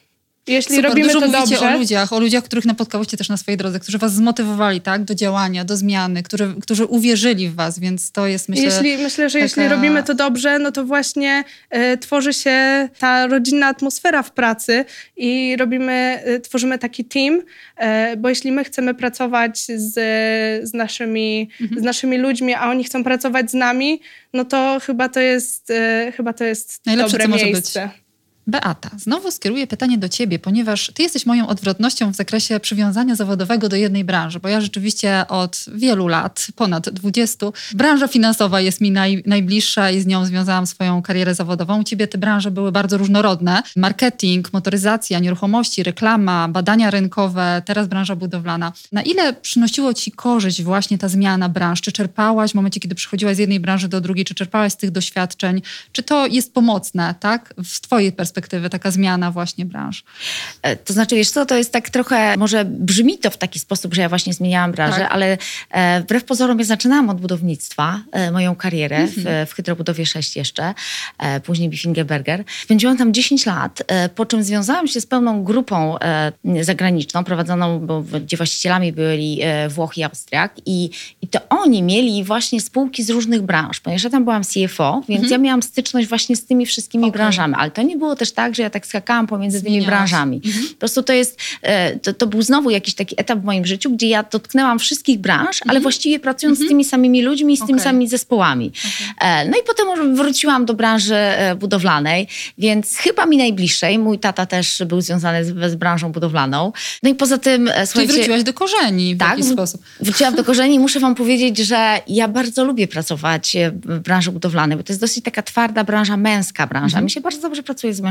Jeśli 0.50 0.76
Super, 0.76 0.90
robimy 0.90 1.08
dużo 1.08 1.20
to 1.20 1.26
mówicie 1.26 1.54
dobrze. 1.54 1.74
o 1.74 1.78
ludziach, 1.78 2.12
o 2.12 2.20
ludziach, 2.20 2.44
których 2.44 2.64
napotkałyście 2.64 3.16
też 3.16 3.28
na 3.28 3.36
swojej 3.36 3.58
drodze, 3.58 3.80
którzy 3.80 3.98
was 3.98 4.14
zmotywowali 4.14 4.80
tak, 4.80 5.04
do 5.04 5.14
działania, 5.14 5.64
do 5.64 5.76
zmiany, 5.76 6.22
którzy, 6.22 6.54
którzy 6.62 6.84
uwierzyli 6.84 7.48
w 7.48 7.54
was, 7.54 7.78
więc 7.78 8.12
to 8.12 8.26
jest 8.26 8.48
myślę... 8.48 8.64
Jeśli, 8.64 8.98
myślę, 8.98 9.30
że 9.30 9.38
taka... 9.38 9.44
jeśli 9.44 9.68
robimy 9.68 10.02
to 10.02 10.14
dobrze, 10.14 10.58
no 10.58 10.72
to 10.72 10.84
właśnie 10.84 11.44
y, 11.94 11.98
tworzy 11.98 12.32
się 12.32 12.88
ta 12.98 13.26
rodzinna 13.26 13.66
atmosfera 13.66 14.22
w 14.22 14.30
pracy 14.30 14.84
i 15.16 15.56
robimy, 15.58 16.22
y, 16.28 16.40
tworzymy 16.40 16.78
taki 16.78 17.04
team, 17.04 17.34
y, 17.34 18.16
bo 18.16 18.28
jeśli 18.28 18.52
my 18.52 18.64
chcemy 18.64 18.94
pracować 18.94 19.58
z, 19.58 19.94
z, 20.68 20.74
naszymi, 20.74 21.48
mhm. 21.60 21.80
z 21.80 21.84
naszymi 21.84 22.18
ludźmi, 22.18 22.54
a 22.54 22.70
oni 22.70 22.84
chcą 22.84 23.04
pracować 23.04 23.50
z 23.50 23.54
nami, 23.54 24.00
no 24.32 24.44
to 24.44 24.78
chyba 24.86 25.08
to 25.08 25.20
jest, 25.20 25.72
chyba 26.16 26.32
to 26.32 26.44
jest 26.44 26.86
Najlepsze, 26.86 27.18
dobre 27.18 27.28
miejsce. 27.28 27.82
Być. 27.82 27.99
Beata, 28.50 28.90
znowu 28.96 29.30
skieruję 29.30 29.66
pytanie 29.66 29.98
do 29.98 30.08
ciebie, 30.08 30.38
ponieważ 30.38 30.90
ty 30.94 31.02
jesteś 31.02 31.26
moją 31.26 31.48
odwrotnością 31.48 32.12
w 32.12 32.16
zakresie 32.16 32.60
przywiązania 32.60 33.14
zawodowego 33.14 33.68
do 33.68 33.76
jednej 33.76 34.04
branży, 34.04 34.40
bo 34.40 34.48
ja 34.48 34.60
rzeczywiście 34.60 35.24
od 35.28 35.64
wielu 35.74 36.08
lat, 36.08 36.46
ponad 36.56 36.90
20, 36.90 37.46
branża 37.74 38.08
finansowa 38.08 38.60
jest 38.60 38.80
mi 38.80 38.90
naj, 38.90 39.22
najbliższa 39.26 39.90
i 39.90 40.00
z 40.00 40.06
nią 40.06 40.24
związałam 40.24 40.66
swoją 40.66 41.02
karierę 41.02 41.34
zawodową. 41.34 41.80
U 41.80 41.84
ciebie 41.84 42.08
te 42.08 42.18
branże 42.18 42.50
były 42.50 42.72
bardzo 42.72 42.98
różnorodne. 42.98 43.62
Marketing, 43.76 44.52
motoryzacja, 44.52 45.18
nieruchomości, 45.18 45.82
reklama, 45.82 46.48
badania 46.48 46.90
rynkowe, 46.90 47.62
teraz 47.64 47.88
branża 47.88 48.16
budowlana. 48.16 48.72
Na 48.92 49.02
ile 49.02 49.32
przynosiło 49.32 49.94
ci 49.94 50.12
korzyść 50.12 50.62
właśnie 50.62 50.98
ta 50.98 51.08
zmiana 51.08 51.48
branż? 51.48 51.80
Czy 51.80 51.92
czerpałaś 51.92 52.50
w 52.50 52.54
momencie, 52.54 52.80
kiedy 52.80 52.94
przychodziłaś 52.94 53.36
z 53.36 53.38
jednej 53.38 53.60
branży 53.60 53.88
do 53.88 54.00
drugiej, 54.00 54.24
czy 54.24 54.34
czerpałaś 54.34 54.72
z 54.72 54.76
tych 54.76 54.90
doświadczeń? 54.90 55.62
Czy 55.92 56.02
to 56.02 56.26
jest 56.26 56.54
pomocne, 56.54 57.14
tak, 57.20 57.54
w 57.64 57.80
twojej 57.80 58.12
perspektywie? 58.12 58.39
Perspektywy, 58.40 58.70
taka 58.70 58.90
zmiana 58.90 59.30
właśnie 59.30 59.64
branż? 59.64 60.04
E, 60.62 60.76
to 60.76 60.92
znaczy, 60.92 61.16
wiesz 61.16 61.30
co, 61.30 61.46
to 61.46 61.56
jest 61.56 61.72
tak 61.72 61.90
trochę, 61.90 62.36
może 62.36 62.64
brzmi 62.64 63.18
to 63.18 63.30
w 63.30 63.36
taki 63.36 63.58
sposób, 63.58 63.94
że 63.94 64.02
ja 64.02 64.08
właśnie 64.08 64.32
zmieniałam 64.32 64.72
branżę, 64.72 64.98
tak. 64.98 65.12
ale 65.12 65.38
e, 65.70 66.00
wbrew 66.00 66.24
pozorom 66.24 66.58
ja 66.58 66.64
zaczynałam 66.64 67.10
od 67.10 67.20
budownictwa, 67.20 68.00
e, 68.12 68.30
moją 68.30 68.56
karierę 68.56 69.06
-hmm. 69.06 69.46
w, 69.46 69.50
w 69.50 69.54
Hydrobudowie 69.54 70.06
6 70.06 70.36
jeszcze, 70.36 70.74
e, 71.18 71.40
później 71.40 71.68
Biffingeberger. 71.68 72.44
Spędziłam 72.62 72.96
tam 72.96 73.14
10 73.14 73.46
lat, 73.46 73.82
e, 73.86 74.08
po 74.08 74.26
czym 74.26 74.42
związałam 74.42 74.88
się 74.88 75.00
z 75.00 75.06
pełną 75.06 75.44
grupą 75.44 75.98
e, 75.98 76.32
zagraniczną, 76.60 77.24
prowadzoną, 77.24 77.80
bo, 77.86 78.02
gdzie 78.02 78.36
właścicielami 78.36 78.92
byli 78.92 79.40
Włochy 79.68 80.00
i 80.00 80.04
Austriak 80.04 80.52
i, 80.66 80.90
i 81.22 81.28
to 81.28 81.38
oni 81.48 81.82
mieli 81.82 82.24
właśnie 82.24 82.60
spółki 82.60 83.02
z 83.02 83.10
różnych 83.10 83.42
branż, 83.42 83.80
ponieważ 83.80 84.04
ja 84.04 84.10
tam 84.10 84.24
byłam 84.24 84.42
CFO, 84.44 85.02
więc 85.08 85.24
-hmm. 85.24 85.30
ja 85.30 85.38
miałam 85.38 85.62
styczność 85.62 86.08
właśnie 86.08 86.36
z 86.36 86.44
tymi 86.44 86.66
wszystkimi 86.66 87.04
okay. 87.04 87.18
branżami, 87.18 87.54
ale 87.58 87.70
to 87.70 87.82
nie 87.82 87.96
było 87.96 88.16
też 88.20 88.32
tak, 88.32 88.54
że 88.54 88.62
ja 88.62 88.70
tak 88.70 88.86
skakałam 88.86 89.26
pomiędzy 89.26 89.62
tymi 89.62 89.82
branżami. 89.82 90.40
Po 90.70 90.78
prostu 90.78 91.02
to 91.02 91.12
jest, 91.12 91.40
e, 91.62 91.98
to, 91.98 92.12
to 92.12 92.26
był 92.26 92.42
znowu 92.42 92.70
jakiś 92.70 92.94
taki 92.94 93.20
etap 93.20 93.38
w 93.38 93.44
moim 93.44 93.66
życiu, 93.66 93.90
gdzie 93.90 94.08
ja 94.08 94.22
dotknęłam 94.22 94.78
wszystkich 94.78 95.18
branż, 95.18 95.60
ale 95.68 95.80
właściwie 95.80 96.20
pracując 96.20 96.58
z 96.58 96.68
tymi 96.68 96.84
samymi 96.84 97.22
ludźmi 97.22 97.54
i 97.54 97.56
z 97.56 97.60
tymi 97.60 97.72
Okej. 97.72 97.84
samymi 97.84 98.08
zespołami. 98.08 98.72
E, 99.20 99.48
No 99.48 99.56
i 99.58 99.62
potem 99.66 100.14
wróciłam 100.16 100.66
do 100.66 100.74
branży 100.74 101.14
e, 101.14 101.54
budowlanej, 101.54 102.28
więc 102.58 102.96
chyba 102.96 103.26
mi 103.26 103.36
najbliższej. 103.36 103.98
Mój 103.98 104.18
tata 104.18 104.46
też 104.46 104.82
był 104.86 105.00
związany 105.00 105.44
z, 105.44 105.72
z 105.72 105.74
branżą 105.74 106.12
budowlaną. 106.12 106.72
No 107.02 107.10
i 107.10 107.14
poza 107.14 107.38
tym, 107.38 107.70
słuchajcie... 107.86 108.12
wróciłaś 108.12 108.42
do 108.42 108.52
korzeni 108.52 109.14
w 109.14 109.18
Tak, 109.18 109.30
jakiś 109.30 109.52
sposób. 109.52 109.82
Wróciłam 110.00 110.34
do 110.34 110.44
korzeni 110.44 110.74
i 110.74 110.78
muszę 110.86 111.00
wam 111.00 111.14
powiedzieć, 111.14 111.58
że 111.58 112.00
ja 112.08 112.28
bardzo 112.28 112.64
lubię 112.64 112.88
pracować 112.88 113.56
w 113.72 113.98
branży 113.98 114.32
budowlanej, 114.32 114.76
bo 114.76 114.82
to 114.82 114.92
jest 114.92 115.00
dosyć 115.00 115.24
taka 115.24 115.42
twarda 115.42 115.84
branża, 115.84 116.16
męska 116.16 116.66
branża. 116.66 116.86
Mhm. 116.86 117.04
Mi 117.04 117.10
się 117.10 117.20
bardzo 117.20 117.40
dobrze 117.40 117.62
pracuje 117.62 117.94
z 117.94 118.00
mężczyznami. 118.00 118.09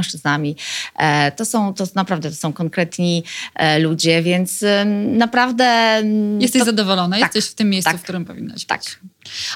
E, 0.95 1.31
to 1.31 1.45
są, 1.45 1.73
to 1.73 1.85
naprawdę 1.95 2.29
to 2.29 2.35
są 2.35 2.53
konkretni 2.53 3.23
e, 3.55 3.79
ludzie, 3.79 4.23
więc 4.23 4.63
naprawdę... 5.07 6.01
Jesteś 6.39 6.59
to, 6.59 6.65
zadowolona, 6.65 7.19
tak, 7.19 7.35
jesteś 7.35 7.51
w 7.51 7.55
tym 7.55 7.69
miejscu, 7.69 7.91
tak, 7.91 7.99
w 7.99 8.03
którym 8.03 8.25
powinnaś 8.25 8.65
tak. 8.65 8.79
być. 8.79 8.99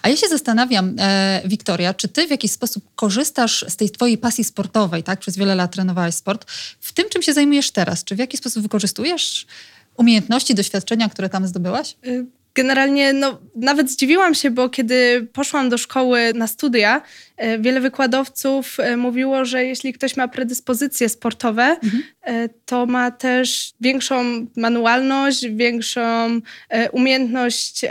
A 0.01 0.09
ja 0.09 0.17
się 0.17 0.27
zastanawiam, 0.27 0.95
e, 0.99 1.41
Wiktoria, 1.45 1.93
czy 1.93 2.07
ty 2.07 2.27
w 2.27 2.29
jakiś 2.29 2.51
sposób 2.51 2.83
korzystasz 2.95 3.65
z 3.67 3.75
tej 3.75 3.89
twojej 3.89 4.17
pasji 4.17 4.43
sportowej, 4.43 5.03
tak? 5.03 5.19
Przez 5.19 5.37
wiele 5.37 5.55
lat 5.55 5.71
trenowałaś 5.71 6.15
sport. 6.15 6.51
W 6.79 6.93
tym, 6.93 7.09
czym 7.09 7.21
się 7.21 7.33
zajmujesz 7.33 7.71
teraz, 7.71 8.03
czy 8.03 8.15
w 8.15 8.19
jakiś 8.19 8.39
sposób 8.39 8.63
wykorzystujesz 8.63 9.45
umiejętności, 9.97 10.55
doświadczenia, 10.55 11.09
które 11.09 11.29
tam 11.29 11.47
zdobyłaś? 11.47 11.95
Generalnie 12.55 13.13
no, 13.13 13.41
nawet 13.55 13.89
zdziwiłam 13.89 14.33
się, 14.33 14.51
bo 14.51 14.69
kiedy 14.69 15.27
poszłam 15.33 15.69
do 15.69 15.77
szkoły 15.77 16.31
na 16.35 16.47
studia, 16.47 17.01
y, 17.43 17.59
wiele 17.59 17.81
wykładowców 17.81 18.77
y, 18.79 18.97
mówiło, 18.97 19.45
że 19.45 19.65
jeśli 19.65 19.93
ktoś 19.93 20.17
ma 20.17 20.27
predyspozycje 20.27 21.09
sportowe, 21.09 21.77
y, 21.83 22.49
to 22.65 22.85
ma 22.85 23.11
też 23.11 23.73
większą 23.81 24.45
manualność, 24.57 25.47
większą 25.47 26.01
umiejętność 26.91 27.81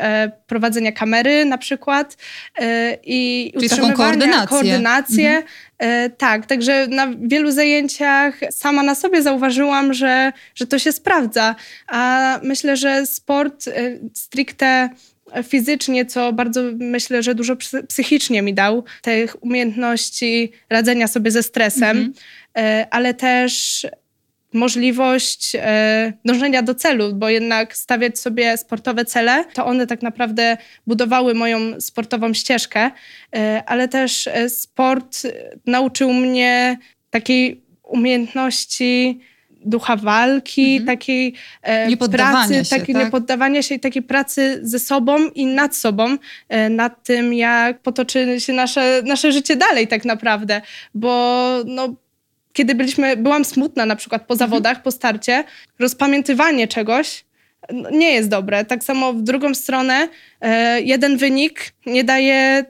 prowadzenia 0.52 0.92
kamery 0.92 1.44
na 1.44 1.58
przykład 1.58 2.16
y, 2.60 2.64
i 3.04 3.52
Czyli 3.56 3.68
taką 3.68 3.92
koordynację. 3.92 4.46
koordynację. 4.48 5.42
E, 5.78 6.10
Tak, 6.10 6.46
także 6.46 6.86
na 6.86 7.08
wielu 7.20 7.50
zajęciach 7.50 8.40
sama 8.50 8.82
na 8.82 8.94
sobie 8.94 9.22
zauważyłam, 9.22 9.94
że, 9.94 10.32
że 10.54 10.66
to 10.66 10.78
się 10.78 10.92
sprawdza. 10.92 11.54
A 11.86 12.40
myślę, 12.42 12.76
że 12.76 13.06
sport 13.06 13.68
e, 13.68 13.72
stricte 14.14 14.88
fizycznie, 15.48 16.06
co 16.06 16.32
bardzo 16.32 16.60
myślę, 16.78 17.22
że 17.22 17.34
dużo 17.34 17.54
psy- 17.56 17.86
psychicznie 17.86 18.42
mi 18.42 18.54
dał, 18.54 18.84
tych 19.02 19.42
umiejętności 19.42 20.52
radzenia 20.70 21.08
sobie 21.08 21.30
ze 21.30 21.42
stresem, 21.42 22.12
e, 22.58 22.86
ale 22.90 23.14
też 23.14 23.86
możliwość 24.54 25.52
e, 25.54 26.12
dążenia 26.24 26.62
do 26.62 26.74
celu, 26.74 27.14
bo 27.14 27.28
jednak 27.28 27.76
stawiać 27.76 28.18
sobie 28.18 28.56
sportowe 28.56 29.04
cele, 29.04 29.44
to 29.54 29.66
one 29.66 29.86
tak 29.86 30.02
naprawdę 30.02 30.56
budowały 30.86 31.34
moją 31.34 31.80
sportową 31.80 32.34
ścieżkę, 32.34 32.90
e, 33.36 33.62
ale 33.66 33.88
też 33.88 34.26
e, 34.26 34.48
sport 34.48 35.22
nauczył 35.66 36.12
mnie 36.12 36.78
takiej 37.10 37.62
umiejętności 37.82 39.20
ducha 39.64 39.96
walki, 39.96 40.84
takiej 40.84 41.34
e, 41.62 41.96
pracy, 41.96 42.54
się, 42.54 42.78
takiej 42.78 42.94
tak? 42.94 43.04
niepoddawania 43.04 43.62
się 43.62 43.74
i 43.74 43.80
takiej 43.80 44.02
pracy 44.02 44.60
ze 44.62 44.78
sobą 44.78 45.28
i 45.28 45.46
nad 45.46 45.76
sobą, 45.76 46.16
e, 46.48 46.68
nad 46.68 47.04
tym, 47.04 47.34
jak 47.34 47.80
potoczy 47.80 48.40
się 48.40 48.52
nasze, 48.52 49.02
nasze 49.04 49.32
życie 49.32 49.56
dalej 49.56 49.88
tak 49.88 50.04
naprawdę, 50.04 50.60
bo 50.94 51.48
no, 51.66 51.94
kiedy 52.52 52.74
byliśmy, 52.74 53.16
byłam 53.16 53.44
smutna 53.44 53.86
na 53.86 53.96
przykład 53.96 54.26
po 54.26 54.36
zawodach, 54.36 54.82
po 54.82 54.90
starcie, 54.90 55.44
rozpamiętywanie 55.78 56.68
czegoś 56.68 57.24
nie 57.92 58.12
jest 58.12 58.28
dobre. 58.28 58.64
Tak 58.64 58.84
samo 58.84 59.12
w 59.12 59.22
drugą 59.22 59.54
stronę 59.54 60.08
e, 60.40 60.80
jeden 60.80 61.16
wynik 61.16 61.72
nie 61.86 62.04
daje 62.04 62.64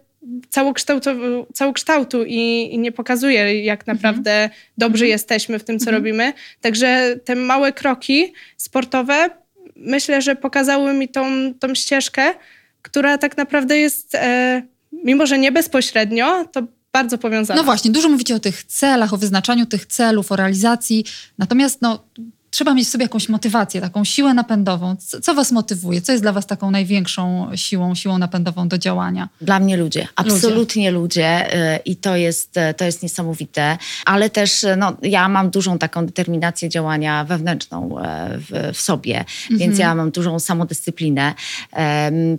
całokształtu, 0.51 1.11
całokształtu 1.55 2.25
i, 2.25 2.69
i 2.73 2.79
nie 2.79 2.93
pokazuje, 2.93 3.65
jak 3.65 3.87
naprawdę 3.87 4.51
dobrzy 4.79 5.07
jesteśmy 5.07 5.59
w 5.59 5.65
tym, 5.65 5.79
co 5.79 5.91
robimy. 5.91 6.33
Także 6.61 7.17
te 7.25 7.35
małe 7.35 7.73
kroki 7.73 8.33
sportowe 8.57 9.31
myślę, 9.77 10.23
że 10.23 10.37
pokazały 10.37 10.95
mi 10.95 11.09
tą, 11.09 11.55
tą 11.55 11.75
ścieżkę, 11.75 12.35
która 12.83 13.19
tak 13.19 13.37
naprawdę 13.37 13.79
jest, 13.79 14.15
e, 14.15 14.63
mimo 14.93 15.27
że 15.27 15.39
nie 15.39 15.53
bezpośrednio, 15.53 16.45
to 16.45 16.63
bardzo 16.93 17.19
powiązana. 17.19 17.61
No 17.61 17.65
właśnie, 17.65 17.91
dużo 17.91 18.09
mówicie 18.09 18.37
o 18.37 18.41
tych 18.41 18.65
celach, 18.65 19.13
o 19.13 19.17
wyznaczaniu 19.17 19.67
tych 19.67 19.87
celów, 19.87 20.33
o 20.33 20.37
realizacji. 20.37 21.05
Natomiast 21.39 21.83
no, 21.83 22.05
trzeba 22.53 22.75
mieć 22.75 22.89
w 22.89 22.91
sobie 22.91 23.05
jakąś 23.05 23.29
motywację, 23.29 23.81
taką 23.81 24.05
siłę 24.05 24.35
napędową. 24.35 24.97
Co, 24.97 25.21
co 25.21 25.35
was 25.35 25.53
motywuje? 25.53 26.01
Co 26.03 26.13
jest 26.13 26.25
dla 26.25 26.33
was 26.33 26.47
taką 26.47 26.71
największą 26.71 27.51
siłą, 27.55 27.95
siłą 27.95 28.19
napędową 28.19 28.69
do 28.69 28.79
działania? 28.79 29.29
Dla 29.41 29.61
mnie 29.61 29.77
ludzie, 29.77 30.09
absolutnie 30.17 30.91
ludzie, 30.91 31.55
y, 31.77 31.79
i 31.85 31.97
to 31.97 32.17
jest, 32.17 32.57
y, 32.57 32.75
to 32.75 32.85
jest 32.85 33.03
niesamowite, 33.03 33.79
ale 34.05 34.31
też 34.31 34.65
y, 34.65 34.77
no, 34.77 34.97
ja 35.03 35.29
mam 35.29 35.51
dużą 35.51 35.79
taką 35.79 36.07
determinację 36.07 36.69
działania 36.69 37.25
wewnętrzną 37.25 37.95
w, 38.39 38.71
w 38.75 38.81
sobie, 38.81 39.25
więc 39.51 39.79
ja 39.79 39.95
mam 39.95 40.11
dużą 40.11 40.39
samodyscyplinę, 40.41 41.35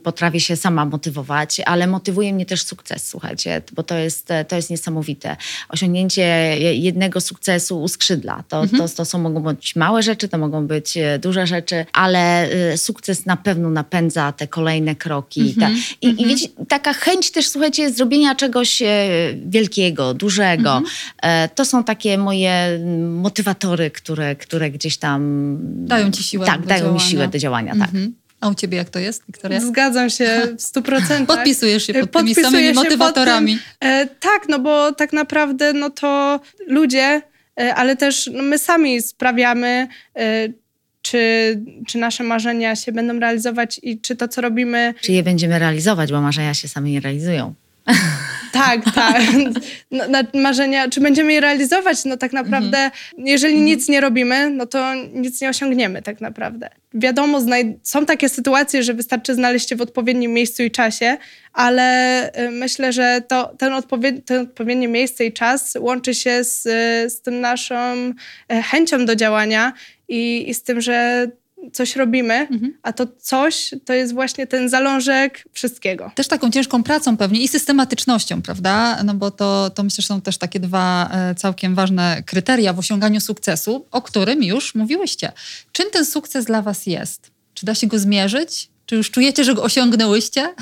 potrafię 0.03 0.39
się 0.39 0.55
sama 0.55 0.86
motywować, 0.86 1.60
ale 1.65 1.88
motywuje 1.88 2.34
mnie 2.34 2.46
też 2.46 2.63
sukces, 2.63 3.08
słuchajcie, 3.08 3.62
bo 3.75 3.84
to 3.84 3.98
jest, 3.98 4.29
to 4.48 4.55
jest 4.55 4.70
niesamowite. 4.70 5.38
Osiągnięcie 5.70 6.22
je- 6.60 6.75
jednego 6.75 7.22
sukcesu 7.22 7.82
uskrzydla, 7.82 8.43
to, 8.50 8.63
to, 8.77 8.89
to 8.89 9.05
są 9.05 9.20
mogą 9.20 9.39
być 9.43 9.75
małe 9.75 10.02
rzeczy, 10.03 10.27
to 10.27 10.38
mogą 10.38 10.67
być 10.67 10.98
e, 10.98 11.19
duże 11.19 11.48
rzeczy, 11.48 11.86
ale 11.93 12.50
e, 12.50 12.77
sukces 12.77 13.25
na 13.25 13.38
pewno 13.38 13.69
napędza 13.69 14.31
te 14.31 14.48
kolejne 14.48 14.95
kroki. 14.95 15.55
Ta, 15.60 15.69
i, 16.01 16.22
I 16.22 16.25
wiecie, 16.25 16.48
taka 16.67 16.93
chęć 16.93 17.31
też, 17.31 17.48
słuchajcie, 17.48 17.91
zrobienia 17.91 18.36
czegoś 18.36 18.81
e, 18.81 18.88
wielkiego, 19.45 20.13
dużego. 20.13 20.81
E, 21.22 21.50
to 21.50 21.65
są 21.65 21.83
takie 21.83 22.17
moje 22.17 22.51
mm, 22.51 23.15
motywatory, 23.15 23.91
które, 23.91 24.36
które 24.36 24.72
gdzieś 24.72 24.98
tam... 24.98 25.57
Dają 25.62 26.12
ci 26.12 26.24
siłę 26.24 26.45
Tak, 26.45 26.62
do 26.62 26.67
dają 26.67 26.79
działania. 26.79 27.03
mi 27.03 27.10
siłę 27.10 27.27
do 27.27 27.39
działania, 27.39 27.72
tak. 27.72 27.89
Mhm. 27.89 28.13
A 28.43 28.50
u 28.50 28.55
ciebie 28.55 28.77
jak 28.77 28.89
to 28.89 29.00
jest, 29.00 29.24
Wiktoria? 29.27 29.60
Zgadzam 29.60 30.10
się 30.10 30.41
w 30.57 30.62
stu 30.62 30.81
procentach. 30.81 31.27
Podpisujesz 31.38 31.88
się 31.88 31.93
pod 31.93 32.01
tymi 32.01 32.12
Podpisuję 32.12 32.45
samymi 32.45 32.74
pod 32.74 32.83
motywatorami. 32.83 33.60
Tym, 33.79 33.89
e, 33.89 34.07
tak, 34.07 34.50
no 34.50 34.60
bo 34.60 34.91
tak 34.91 35.13
naprawdę 35.13 35.74
no 35.74 35.89
to 35.89 36.39
ludzie, 36.67 37.22
ale 37.55 37.95
też 37.95 38.29
no 38.33 38.43
my 38.43 38.57
sami 38.57 39.01
sprawiamy, 39.01 39.88
e, 40.15 40.50
czy, 41.01 41.60
czy 41.88 41.98
nasze 41.98 42.24
marzenia 42.24 42.75
się 42.75 42.91
będą 42.91 43.19
realizować 43.19 43.79
i 43.83 44.00
czy 44.00 44.15
to, 44.15 44.27
co 44.27 44.41
robimy, 44.41 44.93
Czy 45.01 45.12
je 45.12 45.24
będziemy 45.24 45.60
realizować, 45.60 46.12
bo 46.12 46.22
marzenia 46.22 46.53
się 46.53 46.67
same 46.67 46.89
nie 46.89 47.00
realizują. 47.00 47.53
tak, 48.53 48.81
tak, 48.95 49.22
no, 49.91 50.03
marzenia, 50.33 50.89
czy 50.89 51.01
będziemy 51.01 51.33
je 51.33 51.41
realizować, 51.41 52.05
no 52.05 52.17
tak 52.17 52.33
naprawdę, 52.33 52.91
jeżeli 53.17 53.62
nic 53.62 53.89
nie 53.89 54.01
robimy, 54.01 54.50
no 54.50 54.65
to 54.65 54.93
nic 55.13 55.41
nie 55.41 55.50
osiągniemy 55.50 56.01
tak 56.01 56.22
naprawdę. 56.22 56.69
Wiadomo, 56.93 57.39
są 57.83 58.05
takie 58.05 58.29
sytuacje, 58.29 58.83
że 58.83 58.93
wystarczy 58.93 59.36
znaleźć 59.36 59.69
się 59.69 59.75
w 59.75 59.81
odpowiednim 59.81 60.33
miejscu 60.33 60.63
i 60.63 60.72
czasie, 60.72 61.17
ale 61.53 62.29
y, 62.48 62.51
myślę, 62.51 62.93
że 62.93 63.22
to, 63.27 63.55
ten, 63.57 63.74
odpowied- 63.74 64.22
ten 64.25 64.41
odpowiednie 64.41 64.88
miejsce 64.88 65.25
i 65.25 65.33
czas 65.33 65.77
łączy 65.79 66.13
się 66.13 66.43
z, 66.43 66.65
y, 66.65 67.10
z 67.10 67.22
tym 67.22 67.41
naszą 67.41 67.75
e, 68.50 68.62
chęcią 68.62 69.05
do 69.05 69.15
działania 69.15 69.74
i, 70.07 70.50
i 70.50 70.53
z 70.53 70.63
tym, 70.63 70.81
że 70.81 71.27
coś 71.72 71.96
robimy, 71.96 72.48
a 72.84 72.93
to 72.93 73.08
coś 73.20 73.74
to 73.86 73.93
jest 73.93 74.13
właśnie 74.13 74.48
ten 74.48 74.70
zalążek 74.70 75.43
wszystkiego. 75.51 76.12
Też 76.15 76.27
taką 76.27 76.51
ciężką 76.51 76.84
pracą 76.84 77.17
pewnie 77.17 77.41
i 77.41 77.48
systematycznością, 77.48 78.41
prawda? 78.41 79.03
No 79.03 79.13
bo 79.13 79.32
to, 79.32 79.70
to 79.70 79.84
myślę, 79.84 80.01
że 80.01 80.08
są 80.08 80.22
też 80.22 80.38
takie 80.38 80.60
dwa 80.60 81.10
e, 81.12 81.36
całkiem 81.36 81.75
ważne 81.75 82.24
kryteria 82.25 82.74
w 82.74 82.79
osiąganiu 82.79 83.22
sukcesu, 83.22 83.86
o 83.91 84.01
którym 84.01 84.43
już 84.43 84.75
mówiłyście. 84.75 85.32
Czym 85.72 85.89
ten 85.91 86.05
sukces 86.05 86.46
dla 86.46 86.62
was 86.62 86.86
jest? 86.88 87.32
Czy 87.53 87.65
da 87.65 87.75
się 87.75 87.88
go 87.88 88.00
zmierzyć? 88.00 88.70
Czy 88.86 88.96
już 88.96 89.12
czujecie, 89.12 89.43
że 89.43 89.53
go 89.53 89.63
osiągnęłyście? 89.63 90.53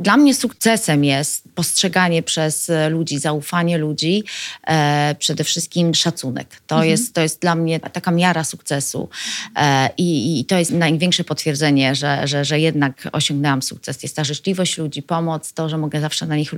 Dla 0.00 0.16
mnie 0.16 0.34
sukcesem 0.34 1.04
jest 1.04 1.44
postrzeganie 1.54 2.22
przez 2.22 2.70
e, 2.70 2.90
ludzi, 2.90 3.18
zaufanie 3.18 3.78
ludzi, 3.78 4.24
e, 4.66 5.14
przede 5.18 5.44
wszystkim 5.44 5.94
szacunek. 5.94 6.60
To, 6.66 6.84
jest, 6.84 7.14
to 7.14 7.20
jest 7.20 7.40
dla 7.40 7.54
mnie 7.54 7.80
taka 7.80 8.10
miara 8.10 8.44
sukcesu 8.44 9.08
e, 9.56 9.90
i, 9.98 10.40
i 10.40 10.44
to 10.44 10.58
jest 10.58 10.70
największe 10.70 11.24
potwierdzenie, 11.24 11.94
że, 11.94 12.26
że, 12.28 12.44
że 12.44 12.60
jednak 12.60 13.08
osiągnęłam 13.12 13.62
sukces. 13.62 14.02
Jest 14.02 14.16
ta 14.16 14.24
życzliwość 14.24 14.78
ludzi, 14.78 15.02
pomoc, 15.02 15.52
to, 15.52 15.68
że 15.68 15.78
mogę 15.78 16.00
zawsze 16.00 16.26
na 16.26 16.36
nich, 16.36 16.52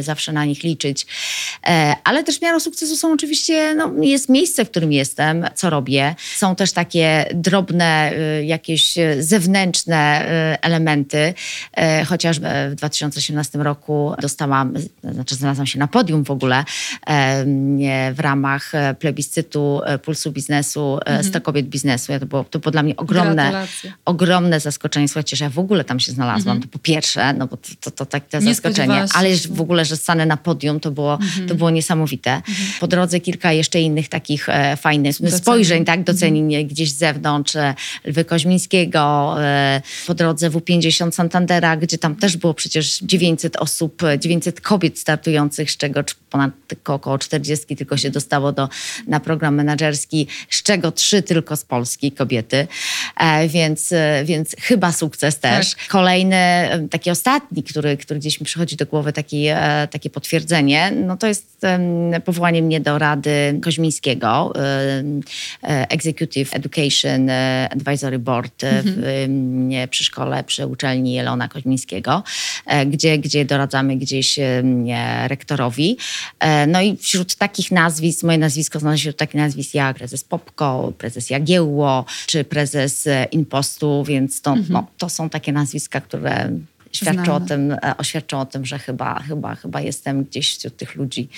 zawsze 0.00 0.32
na 0.32 0.44
nich 0.44 0.62
liczyć. 0.62 1.06
E, 1.66 1.94
ale 2.04 2.24
też 2.24 2.40
miarą 2.40 2.60
sukcesu 2.60 2.96
są 2.96 3.12
oczywiście, 3.12 3.74
no, 3.74 3.92
jest 4.00 4.28
miejsce, 4.28 4.64
w 4.64 4.70
którym 4.70 4.92
jestem, 4.92 5.46
co 5.54 5.70
robię. 5.70 6.14
Są 6.36 6.56
też 6.56 6.72
takie 6.72 7.26
drobne, 7.34 8.12
y, 8.40 8.44
jakieś 8.44 8.98
y, 8.98 9.22
zewnętrzne 9.22 10.26
y, 10.54 10.60
elementy, 10.60 11.34
e, 11.74 12.04
chociażby 12.04 12.48
w 12.76 12.79
2018 12.80 13.58
roku 13.58 14.14
dostałam, 14.20 14.74
znaczy 15.12 15.34
znalazłam 15.34 15.66
się 15.66 15.78
na 15.78 15.86
podium 15.86 16.24
w 16.24 16.30
ogóle 16.30 16.64
w 18.14 18.20
ramach 18.20 18.72
plebiscytu 18.98 19.80
Pulsu 20.02 20.32
Biznesu 20.32 20.98
mhm. 21.06 21.24
100 21.24 21.40
kobiet 21.40 21.68
biznesu. 21.68 22.12
To 22.20 22.26
było, 22.26 22.44
to 22.44 22.58
było 22.58 22.72
dla 22.72 22.82
mnie 22.82 22.96
ogromne, 22.96 23.66
ogromne 24.04 24.60
zaskoczenie. 24.60 25.08
Słuchajcie, 25.08 25.36
że 25.36 25.44
ja 25.44 25.50
w 25.50 25.58
ogóle 25.58 25.84
tam 25.84 26.00
się 26.00 26.12
znalazłam. 26.12 26.56
Mhm. 26.56 26.62
To 26.62 26.68
po 26.68 26.78
pierwsze, 26.78 27.32
no 27.32 27.46
bo 27.46 27.56
to, 27.56 27.68
to, 27.80 27.90
to 27.90 28.06
takie 28.06 28.40
zaskoczenie, 28.40 29.04
ale 29.14 29.36
w 29.36 29.60
ogóle, 29.60 29.84
że 29.84 29.96
stanę 29.96 30.26
na 30.26 30.36
podium, 30.36 30.80
to 30.80 30.90
było, 30.90 31.14
mhm. 31.14 31.48
to 31.48 31.54
było 31.54 31.70
niesamowite. 31.70 32.30
Mhm. 32.34 32.56
Po 32.80 32.86
drodze 32.86 33.20
kilka 33.20 33.52
jeszcze 33.52 33.80
innych 33.80 34.08
takich 34.08 34.48
e, 34.48 34.76
fajnych 34.76 35.12
docenień. 35.12 35.38
spojrzeń, 35.38 35.84
tak, 35.84 36.04
docenień 36.04 36.44
mhm. 36.54 36.68
gdzieś 36.68 36.92
z 36.92 36.96
zewnątrz, 36.96 37.56
e, 37.56 37.74
Lwy 38.04 38.24
Koźmińskiego, 38.24 39.34
e, 39.42 39.82
po 40.06 40.14
drodze 40.14 40.50
W50 40.50 41.10
Santandera, 41.10 41.76
gdzie 41.76 41.98
tam 41.98 42.16
też 42.16 42.36
było 42.36 42.54
przecież 42.54 42.69
900 43.02 43.56
osób, 43.56 44.02
900 44.18 44.60
kobiet 44.60 44.98
startujących, 44.98 45.70
z 45.70 45.76
czego 45.76 46.04
ponad 46.30 46.50
około 46.84 47.18
40 47.18 47.76
tylko 47.76 47.96
się 47.96 48.10
dostało 48.10 48.52
do, 48.52 48.68
na 49.06 49.20
program 49.20 49.54
menedżerski, 49.54 50.26
z 50.50 50.62
czego 50.62 50.92
trzy 50.92 51.22
tylko 51.22 51.56
z 51.56 51.64
Polski 51.64 52.12
kobiety, 52.12 52.66
e, 53.16 53.48
więc, 53.48 53.92
e, 53.92 54.22
więc 54.24 54.56
chyba 54.60 54.92
sukces 54.92 55.38
też. 55.38 55.74
Tak. 55.74 55.88
Kolejny, 55.88 56.36
taki 56.90 57.10
ostatni, 57.10 57.62
który, 57.62 57.96
który 57.96 58.20
gdzieś 58.20 58.40
mi 58.40 58.46
przychodzi 58.46 58.76
do 58.76 58.86
głowy, 58.86 59.12
taki, 59.12 59.46
e, 59.46 59.88
takie 59.90 60.10
potwierdzenie, 60.10 60.90
no 60.90 61.16
to 61.16 61.26
jest 61.26 61.50
powołanie 62.24 62.62
mnie 62.62 62.80
do 62.80 62.98
Rady 62.98 63.60
Koźmińskiego, 63.62 64.52
Executive 65.62 66.54
Education 66.54 67.30
Advisory 67.70 68.18
Board 68.18 68.64
mhm. 68.64 68.94
w, 68.96 69.88
przy 69.90 70.04
szkole, 70.04 70.44
przy 70.44 70.66
uczelni 70.66 71.12
Jelona 71.12 71.48
Koźmińskiego, 71.48 72.22
gdzie, 72.86 73.18
gdzie 73.18 73.44
doradzamy 73.44 73.96
gdzieś 73.96 74.38
rektorowi. 75.26 75.96
No 76.68 76.80
i 76.80 76.96
wśród 76.96 77.34
takich 77.34 77.70
nazwisk, 77.70 78.22
moje 78.22 78.38
nazwisko 78.38 78.78
znalazło 78.78 78.98
się 78.98 79.02
wśród 79.02 79.16
takich 79.16 79.34
nazwisk 79.34 79.74
jak 79.74 79.96
prezes 79.96 80.24
Popko, 80.24 80.92
prezes 80.98 81.30
Jagiełło, 81.30 82.04
czy 82.26 82.44
prezes 82.44 83.08
Impostu, 83.30 84.04
więc 84.04 84.40
to, 84.40 84.50
mhm. 84.50 84.72
no, 84.72 84.86
to 84.98 85.08
są 85.08 85.30
takie 85.30 85.52
nazwiska, 85.52 86.00
które 86.00 86.50
świadczą 86.92 87.34
o, 87.34 87.40
tym, 87.40 87.72
e, 87.72 87.96
oświadczą 87.96 88.40
o 88.40 88.46
tym, 88.46 88.66
że 88.66 88.78
chyba, 88.78 89.22
chyba, 89.22 89.54
chyba 89.54 89.80
jestem 89.80 90.24
gdzieś 90.24 90.56
wśród 90.56 90.76
tych 90.76 90.94
ludzi 90.94 91.28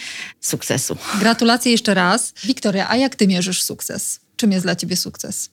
sukcesu. 0.40 0.96
Gratulacje 1.20 1.72
jeszcze 1.72 1.94
raz. 1.94 2.34
Wiktoria, 2.44 2.88
a 2.90 2.96
jak 2.96 3.16
ty 3.16 3.26
mierzysz 3.26 3.62
sukces? 3.62 4.20
Czym 4.36 4.52
jest 4.52 4.64
dla 4.66 4.76
ciebie 4.76 4.96
sukces? 4.96 5.50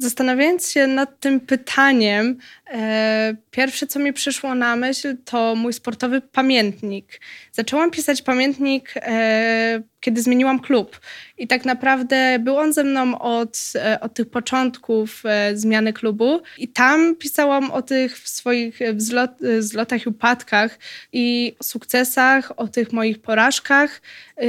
Zastanawiając 0.00 0.70
się 0.70 0.86
nad 0.86 1.20
tym 1.20 1.40
pytaniem, 1.40 2.38
e, 2.70 3.36
pierwsze 3.50 3.86
co 3.86 3.98
mi 3.98 4.12
przyszło 4.12 4.54
na 4.54 4.76
myśl 4.76 5.16
to 5.24 5.54
mój 5.54 5.72
sportowy 5.72 6.20
pamiętnik. 6.20 7.20
Zaczęłam 7.52 7.90
pisać 7.90 8.22
pamiętnik, 8.22 8.94
e, 8.96 9.82
kiedy 10.00 10.22
zmieniłam 10.22 10.60
klub. 10.60 11.00
I 11.38 11.46
tak 11.46 11.64
naprawdę 11.64 12.38
był 12.38 12.56
on 12.56 12.72
ze 12.72 12.84
mną 12.84 13.18
od, 13.18 13.58
e, 13.74 14.00
od 14.00 14.14
tych 14.14 14.30
początków 14.30 15.22
e, 15.24 15.56
zmiany 15.56 15.92
klubu. 15.92 16.42
I 16.58 16.68
tam 16.68 17.16
pisałam 17.16 17.70
o 17.70 17.82
tych 17.82 18.18
swoich 18.18 18.78
wzlot, 18.94 19.30
wzlotach 19.58 20.06
i 20.06 20.08
upadkach 20.08 20.78
i 21.12 21.56
sukcesach, 21.62 22.52
o 22.56 22.68
tych 22.68 22.92
moich 22.92 23.22
porażkach. 23.22 24.00
E, 24.36 24.44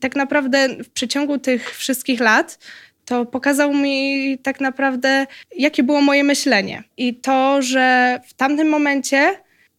tak 0.00 0.16
naprawdę 0.16 0.68
w 0.84 0.88
przeciągu 0.88 1.38
tych 1.38 1.76
wszystkich 1.76 2.20
lat 2.20 2.58
to 3.06 3.26
pokazał 3.26 3.74
mi 3.74 4.38
tak 4.42 4.60
naprawdę, 4.60 5.26
jakie 5.56 5.82
było 5.82 6.00
moje 6.00 6.24
myślenie. 6.24 6.82
I 6.96 7.14
to, 7.14 7.62
że 7.62 8.20
w 8.26 8.34
tamtym 8.34 8.68
momencie, 8.68 9.34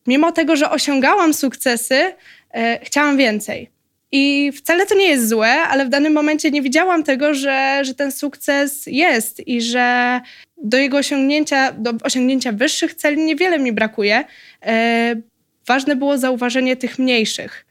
mimo 0.08 0.32
tego, 0.32 0.56
że 0.56 0.70
osiągałam 0.70 1.34
sukcesy, 1.34 2.14
e, 2.52 2.80
chciałam 2.84 3.18
więcej. 3.18 3.70
I 4.12 4.52
wcale 4.56 4.86
to 4.86 4.96
nie 4.96 5.08
jest 5.08 5.30
złe, 5.30 5.50
ale 5.50 5.86
w 5.86 5.90
danym 5.90 6.14
momencie 6.14 6.52
nie 6.52 6.62
widziałam 6.62 7.04
tego, 7.04 7.34
że, 7.34 7.80
że 7.84 7.94
ten 7.94 8.12
sukces 8.12 8.84
jest 8.86 9.48
i 9.48 9.62
że 9.62 10.22
do 10.58 10.78
jego 10.78 10.98
osiągnięcia, 10.98 11.72
do 11.72 11.94
osiągnięcia 12.04 12.52
wyższych 12.52 12.94
celi 12.94 13.22
niewiele 13.22 13.60
mi 13.60 13.74
brakuje. 13.74 14.24
E, 14.66 15.16
ważne 15.68 15.96
było 15.96 16.18
zauważenie 16.18 16.76
tych 16.76 17.00
mniejszych 17.00 17.67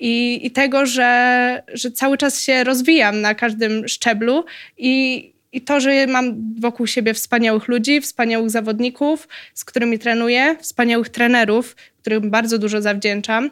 i, 0.00 0.46
i 0.46 0.50
tego, 0.50 0.86
że, 0.86 1.62
że 1.72 1.90
cały 1.90 2.18
czas 2.18 2.42
się 2.42 2.64
rozwijam 2.64 3.20
na 3.20 3.34
każdym 3.34 3.88
szczeblu 3.88 4.44
i, 4.78 5.32
i 5.52 5.60
to, 5.60 5.80
że 5.80 6.06
mam 6.06 6.54
wokół 6.60 6.86
siebie 6.86 7.14
wspaniałych 7.14 7.68
ludzi, 7.68 8.00
wspaniałych 8.00 8.50
zawodników, 8.50 9.28
z 9.54 9.64
którymi 9.64 9.98
trenuję, 9.98 10.56
wspaniałych 10.60 11.08
trenerów, 11.08 11.76
którym 12.00 12.30
bardzo 12.30 12.58
dużo 12.58 12.82
zawdzięczam. 12.82 13.50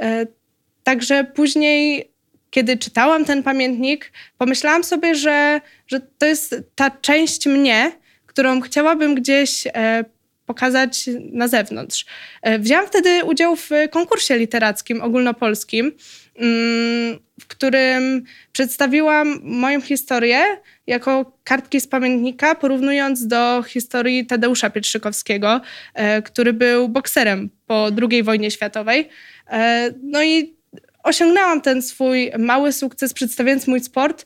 E, 0.00 0.26
także 0.82 1.24
później, 1.24 2.10
kiedy 2.50 2.76
czytałam 2.76 3.24
ten 3.24 3.42
pamiętnik, 3.42 4.12
pomyślałam 4.38 4.84
sobie, 4.84 5.14
że, 5.14 5.60
że 5.86 6.00
to 6.18 6.26
jest 6.26 6.56
ta 6.74 6.90
część 6.90 7.46
mnie, 7.46 7.92
którą 8.26 8.60
chciałabym 8.60 9.14
gdzieś 9.14 9.66
e, 9.66 10.04
pokazać 10.46 11.10
na 11.32 11.48
zewnątrz. 11.48 12.06
E, 12.42 12.58
wzięłam 12.58 12.86
wtedy 12.86 13.24
udział 13.24 13.56
w 13.56 13.70
konkursie 13.90 14.38
literackim 14.38 15.02
ogólnopolskim, 15.02 15.92
mm, 16.36 17.18
w 17.40 17.46
którym 17.46 18.24
przedstawiłam 18.52 19.40
moją 19.42 19.80
historię 19.80 20.44
jako 20.86 21.38
kartki 21.44 21.80
z 21.80 21.86
pamiętnika, 21.86 22.54
porównując 22.54 23.26
do 23.26 23.62
historii 23.62 24.26
Tadeusza 24.26 24.70
Pietrzykowskiego, 24.70 25.60
e, 25.94 26.22
który 26.22 26.52
był 26.52 26.88
bokserem 26.88 27.50
po 27.66 27.88
II 28.10 28.22
wojnie 28.22 28.50
światowej. 28.50 29.08
E, 29.50 29.90
no 30.02 30.22
i 30.22 30.56
osiągnęłam 31.04 31.60
ten 31.60 31.82
swój 31.82 32.30
mały 32.38 32.72
sukces, 32.72 33.14
przedstawiając 33.14 33.66
mój 33.66 33.80
sport, 33.80 34.24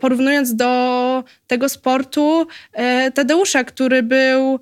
porównując 0.00 0.54
do 0.54 1.24
tego 1.46 1.68
sportu 1.68 2.46
Tadeusza, 3.14 3.64
który 3.64 4.02
był 4.02 4.60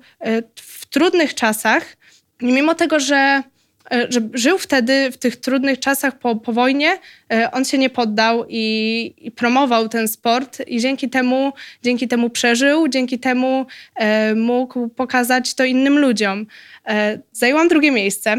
trudnych 0.91 1.35
czasach, 1.35 1.97
mimo 2.41 2.75
tego, 2.75 2.99
że, 2.99 3.43
e, 3.91 4.07
że 4.09 4.19
żył 4.33 4.57
wtedy 4.57 5.11
w 5.11 5.17
tych 5.17 5.35
trudnych 5.35 5.79
czasach 5.79 6.19
po, 6.19 6.35
po 6.35 6.53
wojnie, 6.53 6.97
e, 7.33 7.51
on 7.51 7.65
się 7.65 7.77
nie 7.77 7.89
poddał 7.89 8.45
i, 8.49 9.13
i, 9.17 9.31
promował 9.31 9.89
ten 9.89 10.07
sport. 10.07 10.61
I 10.67 10.79
dzięki 10.79 11.09
temu, 11.09 11.53
dzięki 11.83 12.07
temu 12.07 12.29
przeżył, 12.29 12.87
dzięki 12.87 13.19
temu 13.19 13.65
e, 13.95 14.35
mógł 14.35 14.87
pokazać 14.87 15.53
to 15.53 15.63
innym 15.63 15.99
ludziom. 15.99 16.45
E, 16.87 17.19
zajęłam 17.31 17.67
drugie 17.67 17.91
miejsce 17.91 18.37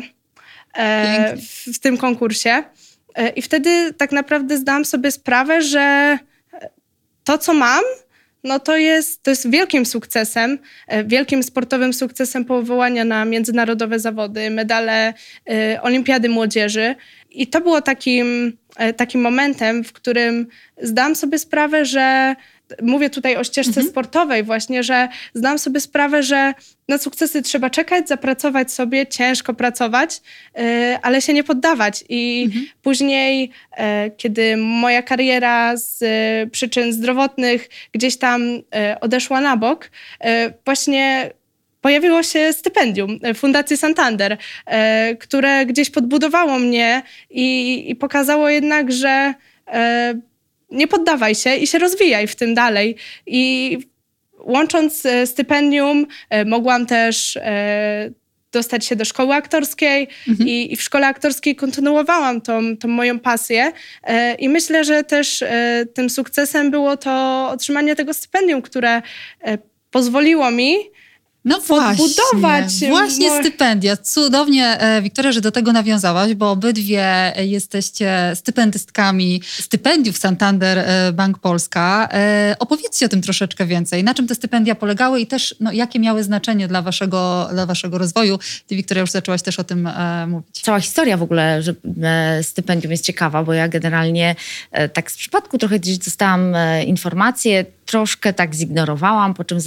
e, 0.75 1.37
w, 1.37 1.77
w, 1.77 1.79
tym 1.79 1.97
konkursie. 1.97 2.51
e, 2.51 2.65
i 3.37 3.43
wtedy 3.43 3.95
tak 3.97 4.13
naprawdę 4.13 4.57
zdałam 4.57 4.85
sobie 4.85 5.11
sprawę, 5.11 5.63
że 5.63 6.19
to, 7.25 7.39
co 7.39 7.55
mam, 7.55 7.83
no 8.45 8.59
to 8.59 8.77
jest, 8.77 9.23
to 9.23 9.31
jest 9.31 9.51
wielkim 9.51 9.87
sukcesem, 9.87 10.59
e, 10.89 11.05
wielkim 11.05 11.43
sportowym 11.43 11.93
sukcesem 11.93 12.45
powołania 12.45 13.05
na 13.05 13.25
międzynarodowe 13.25 13.99
zawody, 13.99 14.51
medale 14.51 15.15
Olimpiady 15.83 16.29
Młodzieży. 16.29 16.95
I 17.31 17.47
to 17.47 17.61
było 17.61 17.83
takim, 17.83 18.59
takim 18.97 19.21
momentem, 19.21 19.85
w 19.85 19.93
którym 19.93 20.47
zdałam 20.83 21.17
sobie 21.17 21.39
sprawę, 21.39 21.85
że 21.85 22.37
mówię 22.83 23.11
tutaj 23.11 23.37
o 23.37 23.45
ścieżce 23.45 23.71
mhm. 23.71 23.89
sportowej 23.89 24.43
właśnie, 24.43 24.83
że 24.83 25.09
zdałam 25.35 25.59
sobie 25.59 25.81
sprawę, 25.81 26.23
że 26.23 26.55
na 26.89 26.99
sukcesy 26.99 27.43
trzeba 27.43 27.71
czekać, 27.71 28.09
zapracować 28.09 28.73
sobie, 28.73 29.07
ciężko 29.07 29.55
pracować, 29.55 30.23
yy, 30.57 30.63
ale 31.03 31.23
się 31.23 31.33
nie 31.33 31.45
poddawać. 31.45 32.05
I 32.09 32.43
mhm. 32.47 32.67
później, 32.83 33.51
yy, 33.79 33.85
kiedy 34.17 34.57
moja 34.57 35.03
kariera 35.03 35.77
z 35.77 36.01
yy, 36.01 36.51
przyczyn 36.51 36.93
zdrowotnych 36.93 37.69
gdzieś 37.93 38.17
tam 38.17 38.43
odeszła 39.01 39.41
na 39.41 39.57
bok, 39.57 39.91
właśnie 40.65 41.31
pojawiło 41.81 42.23
się 42.23 42.53
stypendium 42.53 43.19
Fundacji 43.35 43.77
Santander, 43.77 44.39
które 45.21 45.67
gdzieś 45.67 45.91
podbudowało 45.91 46.59
mnie 46.59 47.03
i, 47.31 47.85
i 47.91 47.97
pokazało 47.97 48.49
jednak, 48.49 48.93
że 48.93 49.35
nie 50.73 50.89
poddawaj 50.89 51.35
się 51.35 51.57
i 51.57 51.67
się 51.67 51.79
rozwijaj 51.79 52.27
w 52.27 52.37
tym 52.37 52.55
dalej. 52.55 52.97
I 53.27 53.79
łącząc 54.39 55.07
e, 55.07 55.27
stypendium, 55.27 56.07
e, 56.31 56.45
mogłam 56.45 56.87
też 56.87 57.37
e, 57.37 58.11
dostać 58.53 58.87
się 58.87 58.97
do 58.97 59.05
szkoły 59.05 59.35
aktorskiej 59.35 60.09
mhm. 60.29 60.49
i, 60.49 60.73
i, 60.73 60.77
w 60.77 60.83
szkole 60.83 61.07
aktorskiej 61.07 61.57
kontynuowałam 61.57 62.41
tą, 62.41 62.77
tą 62.77 62.89
moją 62.89 63.19
pasję. 63.19 63.73
I 64.39 64.49
myślę, 64.49 64.85
że 64.85 65.05
też 65.05 65.45
tym 65.95 66.11
sukcesem 66.11 66.71
było 66.71 66.97
to 66.97 67.49
otrzymanie 67.53 67.97
tego 67.97 68.15
stypendium, 68.15 68.63
które 68.63 69.03
pozwoliło 69.91 70.51
mi 70.51 70.77
no 71.45 71.61
właśnie, 72.41 72.89
właśnie 72.89 73.41
stypendia. 73.41 73.97
Cudownie, 73.97 74.81
e, 74.81 75.03
Wiktoria, 75.03 75.33
że 75.33 75.41
do 75.41 75.51
tego 75.51 75.73
nawiązałaś, 75.73 76.35
bo 76.35 76.51
obydwie 76.51 77.33
jesteście 77.37 78.33
stypendystkami 78.35 79.43
stypendiów 79.59 80.19
Santander 80.19 80.79
e, 80.79 81.13
Bank 81.13 81.39
Polska. 81.39 82.09
E, 82.13 82.57
opowiedzcie 82.59 83.07
o 83.07 83.09
tym 83.09 83.23
troszeczkę 83.23 83.67
więcej. 83.67 84.05
Na 84.05 84.15
czym 84.15 84.27
te 84.27 84.35
stypendia 84.35 84.75
polegały 84.75 85.21
i 85.21 85.27
też 85.27 85.55
no, 85.61 85.73
jakie 85.73 85.99
miały 85.99 86.25
znaczenie 86.25 86.69
dla 86.69 86.83
waszego, 86.83 87.49
dla 87.53 87.67
waszego 87.67 87.99
rozwoju? 87.99 88.39
Ty, 88.67 88.77
Wiktoria, 88.77 89.01
już 89.01 89.11
zaczęłaś 89.11 89.43
też 89.43 89.59
o 89.59 89.65
tym 89.65 89.87
e, 89.87 90.27
mówić. 90.27 90.61
Cała 90.61 90.81
historia 90.81 91.17
w 91.17 91.23
ogóle 91.23 91.63
że, 91.63 91.75
e, 92.03 92.43
stypendium 92.43 92.91
jest 92.91 93.05
ciekawa, 93.05 93.45
bo 93.45 93.53
ja 93.53 93.69
generalnie 93.69 94.37
e, 94.73 94.89
tak 94.89 95.11
z 95.11 95.17
przypadku 95.17 95.59
trochę 95.59 95.79
gdzieś 95.81 95.99
dostałam 95.99 96.55
informacje, 96.87 97.65
troszkę 97.87 98.33
tak 98.33 98.55
zignorowałam, 98.55 99.35
po 99.35 99.45
czym 99.45 99.59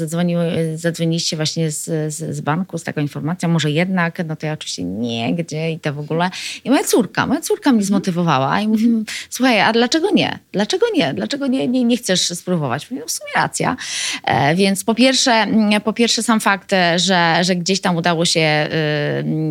zadzwoniliście 0.75 1.35
właśnie 1.35 1.71
z, 1.71 1.83
z, 2.13 2.35
z, 2.35 2.41
banku 2.41 2.77
z 2.77 2.83
taką 2.83 3.01
informacją, 3.01 3.49
może 3.49 3.71
jednak, 3.71 4.25
no 4.25 4.35
to 4.35 4.45
ja 4.45 4.53
oczywiście 4.53 4.83
nie, 4.83 5.33
gdzie 5.33 5.71
i 5.71 5.79
to 5.79 5.93
w 5.93 5.99
ogóle. 5.99 6.29
I 6.63 6.69
moja 6.69 6.83
córka, 6.83 7.27
moja 7.27 7.41
córka 7.41 7.71
mnie 7.71 7.83
zmotywowała 7.83 8.61
i 8.61 8.67
mówi, 8.67 8.89
słuchaj, 9.29 9.61
a 9.61 9.73
dlaczego 9.73 10.11
nie? 10.11 10.39
Dlaczego 10.51 10.85
nie? 10.95 11.13
Dlaczego 11.13 11.47
nie, 11.47 11.67
nie, 11.67 11.83
nie 11.83 11.97
chcesz 11.97 12.21
spróbować? 12.21 12.91
Mówię, 12.91 13.01
no 13.01 13.07
w 13.07 13.11
sumie 13.11 13.31
racja. 13.35 13.77
E, 14.23 14.55
więc 14.55 14.83
po 14.83 14.95
pierwsze, 14.95 15.47
po 15.83 15.93
pierwsze 15.93 16.23
sam 16.23 16.39
fakt, 16.39 16.71
że, 16.95 17.37
że 17.41 17.55
gdzieś 17.55 17.81
tam 17.81 17.95
udało 17.95 18.25
się 18.25 18.67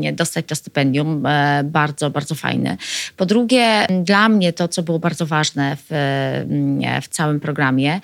y, 0.07 0.13
dostać 0.13 0.47
to 0.47 0.55
stypendium, 0.55 1.27
e, 1.27 1.65
bardzo, 1.65 2.11
bardzo 2.11 2.35
fajny. 2.35 2.77
Po 3.17 3.27
drugie, 3.27 3.87
dla 4.05 4.29
mnie 4.29 4.53
to, 4.53 4.69
co 4.69 4.83
było 4.83 4.99
bardzo 4.99 5.27
ważne 5.27 5.77
w, 5.77 5.87
w 7.03 7.09
całym 7.09 7.41
programie, 7.41 8.01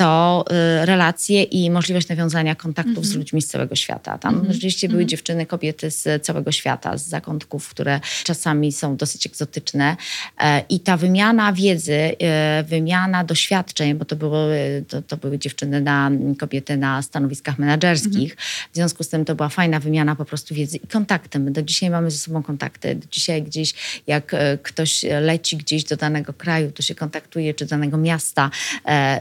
to 0.00 0.44
y, 0.82 0.86
relacje 0.86 1.42
i 1.42 1.70
możliwość 1.70 2.08
nawiązania 2.08 2.54
kontaktów 2.54 2.92
mm 2.92 3.02
-hmm. 3.02 3.06
z 3.06 3.10
mhm. 3.10 3.20
ludźmi 3.20 3.42
z 3.42 3.46
całego 3.46 3.76
świata. 3.76 4.18
Tam 4.18 4.34
mm 4.34 4.46
-hmm. 4.46 4.52
rzeczywiście 4.52 4.88
były 4.88 5.00
mm 5.00 5.06
-hmm. 5.06 5.10
dziewczyny, 5.10 5.46
kobiety 5.46 5.90
z 5.90 6.26
całego 6.26 6.52
świata, 6.52 6.98
z 6.98 7.06
zakątków, 7.06 7.68
które 7.68 8.00
czasami 8.24 8.72
są 8.72 8.96
dosyć 8.96 9.26
egzotyczne. 9.26 9.96
E, 10.40 10.62
I 10.68 10.80
ta 10.80 10.96
wymiana 10.96 11.52
wiedzy, 11.52 11.94
e, 11.94 12.64
wymiana 12.68 13.24
doświadczeń, 13.24 13.94
bo 13.94 14.04
to 14.04 14.16
były, 14.16 14.84
to, 14.88 15.02
to 15.02 15.16
były 15.16 15.38
dziewczyny, 15.38 15.80
na, 15.80 16.10
kobiety 16.38 16.76
na 16.76 17.02
stanowiskach 17.02 17.58
menedżerskich. 17.58 18.36
W 18.72 18.74
związku 18.74 19.04
z 19.04 19.08
tym 19.08 19.24
to 19.24 19.34
była 19.34 19.48
fajna 19.48 19.80
wymiana 19.80 20.16
po 20.16 20.24
prostu 20.24 20.54
wiedzy 20.54 20.76
i 20.76 20.86
kontakty. 20.86 21.38
My 21.38 21.50
do 21.50 21.62
dzisiaj 21.62 21.90
mamy 21.90 22.10
ze 22.10 22.18
sobą 22.18 22.42
kontakty. 22.42 22.94
Do 22.94 23.06
dzisiaj 23.10 23.42
gdzieś, 23.42 23.74
jak 24.06 24.34
e, 24.34 24.58
ktoś 24.62 25.04
leci 25.20 25.56
gdzieś 25.56 25.84
do 25.84 25.96
danego 25.96 26.32
kraju, 26.32 26.72
to 26.72 26.82
się 26.82 26.94
kontaktuje, 26.94 27.54
czy 27.54 27.66
danego 27.66 27.96
miasta. 27.96 28.50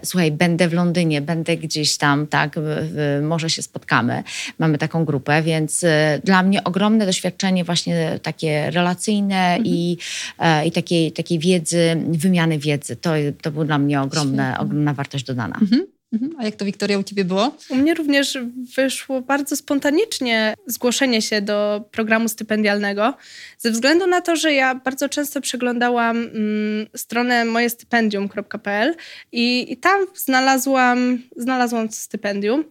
Słuchaj, 0.03 0.31
będę 0.31 0.68
w 0.69 0.73
Londynie, 0.73 1.21
będę 1.21 1.58
gdzieś 1.58 1.97
tam, 1.97 2.27
tak, 2.27 2.55
może 3.21 3.49
się 3.49 3.62
spotkamy. 3.62 4.23
Mamy 4.60 4.77
taką 4.77 5.05
grupę, 5.05 5.41
więc 5.41 5.84
y, 5.84 5.88
dla 6.23 6.43
mnie 6.43 6.63
ogromne 6.63 7.05
doświadczenie 7.05 7.63
właśnie 7.63 8.19
takie 8.23 8.71
relacyjne 8.71 9.45
mhm. 9.45 9.65
i, 9.65 9.97
e, 10.39 10.65
i 10.65 10.71
takiej, 10.71 11.12
takiej 11.12 11.39
wiedzy, 11.39 12.03
wymiany 12.10 12.60
wiedzy. 12.60 12.95
To, 12.95 13.12
to 13.41 13.51
była 13.51 13.65
dla 13.65 13.77
mnie 13.77 14.01
ogromne, 14.01 14.60
ogromna 14.60 14.93
wartość 14.93 15.25
dodana. 15.25 15.58
Mhm. 15.62 15.98
Mhm. 16.13 16.36
A 16.39 16.45
jak 16.45 16.56
to, 16.56 16.65
Wiktoria, 16.65 17.00
u 17.00 17.04
ciebie 17.04 17.26
było? 17.26 17.58
U 17.69 17.76
mnie 17.76 17.93
również 17.93 18.38
wyszło 18.76 19.22
bardzo 19.22 19.56
spontanicznie 19.56 20.54
zgłoszenie 20.67 21.22
się 21.22 21.41
do 21.41 21.84
programu 21.91 22.30
stypendialnego, 22.30 23.13
ze 23.58 23.72
względu 23.72 24.08
na 24.08 24.22
to, 24.22 24.36
że 24.36 24.54
ja 24.54 24.76
bardzo 24.76 25.10
często 25.10 25.41
przeglądałam 25.41 26.17
mm, 26.17 26.88
stronę 26.95 27.45
mojestypendium.pl 27.45 28.95
i, 29.32 29.74
i 29.74 29.78
tam 29.78 30.06
znalazłam, 30.15 31.19
znalazłam 31.36 31.91
stypendium. 31.91 32.63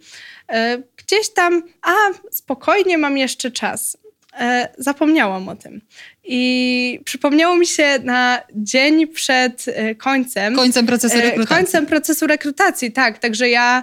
E, 0.48 0.82
gdzieś 0.96 1.30
tam, 1.30 1.62
a 1.82 1.94
spokojnie, 2.30 2.98
mam 2.98 3.18
jeszcze 3.18 3.50
czas. 3.50 3.97
E, 4.40 4.68
zapomniałam 4.78 5.48
o 5.48 5.56
tym. 5.56 5.80
I 6.24 7.00
przypomniało 7.04 7.56
mi 7.56 7.66
się 7.66 7.98
na 8.04 8.40
dzień 8.54 9.06
przed 9.06 9.64
e, 9.68 9.94
końcem. 9.94 10.56
Końcem 10.56 10.86
procesu 10.86 11.18
e, 11.18 11.20
rekrutacji. 11.20 11.56
Końcem 11.56 11.86
procesu 11.86 12.26
rekrutacji, 12.26 12.92
tak. 12.92 13.18
Także 13.18 13.48
ja 13.48 13.82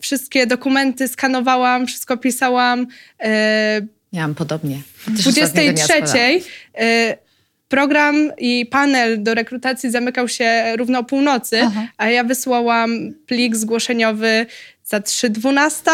wszystkie 0.00 0.46
dokumenty 0.46 1.08
skanowałam, 1.08 1.86
wszystko 1.86 2.16
pisałam. 2.16 2.86
Miałam 4.12 4.34
podobnie. 4.34 4.78
23. 5.08 5.92
E, 6.74 7.16
program 7.68 8.32
i 8.38 8.66
panel 8.66 9.22
do 9.22 9.34
rekrutacji 9.34 9.90
zamykał 9.90 10.28
się 10.28 10.76
równo 10.76 10.98
o 10.98 11.04
północy, 11.04 11.60
Aha. 11.62 11.86
a 11.96 12.08
ja 12.08 12.24
wysłałam 12.24 13.14
plik 13.26 13.56
zgłoszeniowy 13.56 14.46
za 14.84 14.98
3.12. 14.98 15.90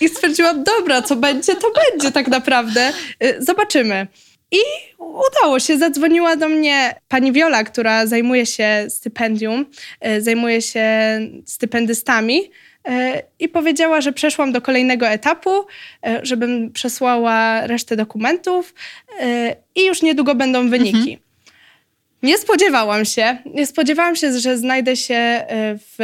I 0.00 0.08
stwierdziłam, 0.08 0.64
dobra, 0.64 1.02
co 1.02 1.16
będzie, 1.16 1.54
to 1.54 1.72
będzie 1.72 2.12
tak 2.12 2.28
naprawdę. 2.28 2.92
Y, 3.24 3.36
zobaczymy. 3.38 4.06
I 4.50 4.58
udało 4.98 5.60
się. 5.60 5.78
Zadzwoniła 5.78 6.36
do 6.36 6.48
mnie 6.48 6.94
pani 7.08 7.32
Wiola, 7.32 7.64
która 7.64 8.06
zajmuje 8.06 8.46
się 8.46 8.86
stypendium, 8.88 9.66
y, 10.06 10.22
zajmuje 10.22 10.62
się 10.62 10.86
stypendystami 11.46 12.40
y, 12.40 12.90
i 13.38 13.48
powiedziała, 13.48 14.00
że 14.00 14.12
przeszłam 14.12 14.52
do 14.52 14.60
kolejnego 14.60 15.08
etapu, 15.08 15.50
żebym 16.22 16.72
przesłała 16.72 17.66
resztę 17.66 17.96
dokumentów 17.96 18.74
i 19.74 19.86
już 19.86 20.02
niedługo 20.02 20.34
będą 20.34 20.70
wyniki. 20.70 20.98
Mhm. 20.98 21.18
Nie 22.22 22.38
spodziewałam 22.38 23.04
się, 23.04 23.38
nie 23.54 23.66
spodziewałam 23.66 24.16
się, 24.16 24.40
że 24.40 24.58
znajdę 24.58 24.96
się 24.96 25.46
w 25.78 25.96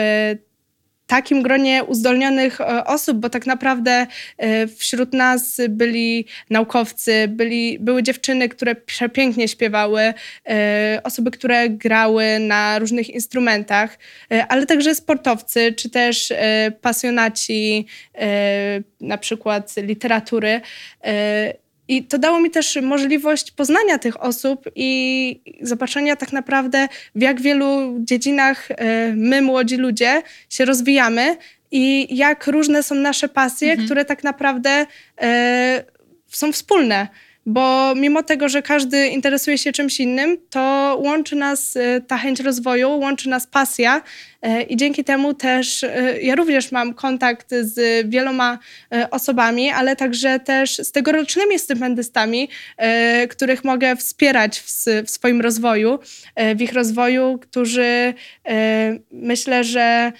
takim 1.10 1.42
gronie 1.42 1.84
uzdolnionych 1.84 2.60
e, 2.60 2.84
osób, 2.84 3.18
bo 3.18 3.30
tak 3.30 3.46
naprawdę 3.46 4.06
e, 4.38 4.66
wśród 4.66 5.12
nas 5.12 5.60
byli 5.68 6.26
naukowcy, 6.50 7.28
byli, 7.28 7.78
były 7.78 8.02
dziewczyny, 8.02 8.48
które 8.48 8.74
przepięknie 8.74 9.48
śpiewały, 9.48 10.14
e, 10.48 11.00
osoby, 11.04 11.30
które 11.30 11.68
grały 11.68 12.24
na 12.40 12.78
różnych 12.78 13.10
instrumentach, 13.10 13.98
ale 14.48 14.66
także 14.66 14.94
sportowcy, 14.94 15.72
czy 15.72 15.90
też 15.90 16.32
pasjonaci 16.80 17.86
na 19.00 19.18
przykład 19.18 19.76
literatury. 19.76 20.60
I 21.90 22.04
to 22.04 22.18
dało 22.18 22.40
mi 22.40 22.50
też 22.50 22.78
możliwość 22.82 23.50
poznania 23.50 23.98
tych 23.98 24.22
osób 24.22 24.64
i 24.74 25.40
zobaczenia 25.60 26.16
tak 26.16 26.32
naprawdę, 26.32 26.88
w 27.14 27.22
jak 27.22 27.40
wielu 27.40 27.96
dziedzinach 28.00 28.70
e, 28.70 29.12
my, 29.16 29.42
młodzi 29.42 29.76
ludzie, 29.76 30.22
się 30.50 30.64
rozwijamy 30.64 31.36
i 31.70 32.16
jak 32.16 32.46
różne 32.46 32.82
są 32.82 32.94
nasze 32.94 33.28
pasje, 33.28 33.70
mhm. 33.70 33.86
które 33.86 34.04
tak 34.04 34.24
naprawdę 34.24 34.86
e, 35.20 35.84
są 36.28 36.52
wspólne 36.52 37.08
bo 37.50 37.94
mimo 37.94 38.22
tego, 38.22 38.48
że 38.48 38.62
każdy 38.62 39.08
interesuje 39.08 39.58
się 39.58 39.72
czymś 39.72 40.00
innym, 40.00 40.38
to 40.50 40.96
łączy 41.02 41.36
nas 41.36 41.76
e, 41.76 42.00
ta 42.00 42.18
chęć 42.18 42.40
rozwoju, 42.40 42.98
łączy 42.98 43.28
nas 43.28 43.46
pasja 43.46 44.02
e, 44.42 44.62
i 44.62 44.76
dzięki 44.76 45.04
temu 45.04 45.34
też 45.34 45.84
e, 45.84 46.20
ja 46.22 46.34
również 46.34 46.72
mam 46.72 46.94
kontakt 46.94 47.50
z 47.60 48.08
wieloma 48.08 48.58
osobami, 49.10 49.70
ale 49.70 49.96
także 49.96 50.40
też 50.40 50.78
z 50.78 50.92
tegorocznymi 50.92 51.58
stypendystami, 51.58 52.48
których 53.30 53.64
mogę 53.64 53.96
wspierać 53.96 54.60
w, 54.60 54.84
w 55.06 55.10
swoim 55.10 55.40
rozwoju, 55.40 55.98
w 56.56 56.60
ich 56.60 56.72
rozwoju, 56.72 57.38
którzy 57.38 58.14
myślę, 59.10 59.64
że 59.64 60.12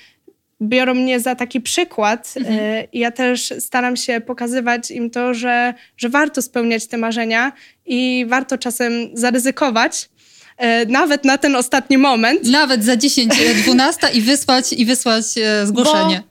biorą 0.62 0.94
mnie 0.94 1.20
za 1.20 1.34
taki 1.34 1.60
przykład. 1.60 2.34
Mhm. 2.36 2.58
E, 2.60 2.84
ja 2.92 3.10
też 3.10 3.54
staram 3.58 3.96
się 3.96 4.20
pokazywać 4.20 4.90
im 4.90 5.10
to, 5.10 5.34
że, 5.34 5.74
że 5.96 6.08
warto 6.08 6.42
spełniać 6.42 6.86
te 6.86 6.96
marzenia 6.96 7.52
i 7.86 8.26
warto 8.28 8.58
czasem 8.58 8.92
zaryzykować 9.14 10.08
e, 10.56 10.86
nawet 10.86 11.24
na 11.24 11.38
ten 11.38 11.56
ostatni 11.56 11.98
moment. 11.98 12.44
Nawet 12.44 12.84
za 12.84 12.96
10, 12.96 13.32
12 13.62 14.08
i 14.14 14.20
wysłać, 14.20 14.72
i 14.72 14.86
wysłać 14.86 15.24
e, 15.38 15.66
zgłoszenie. 15.66 16.29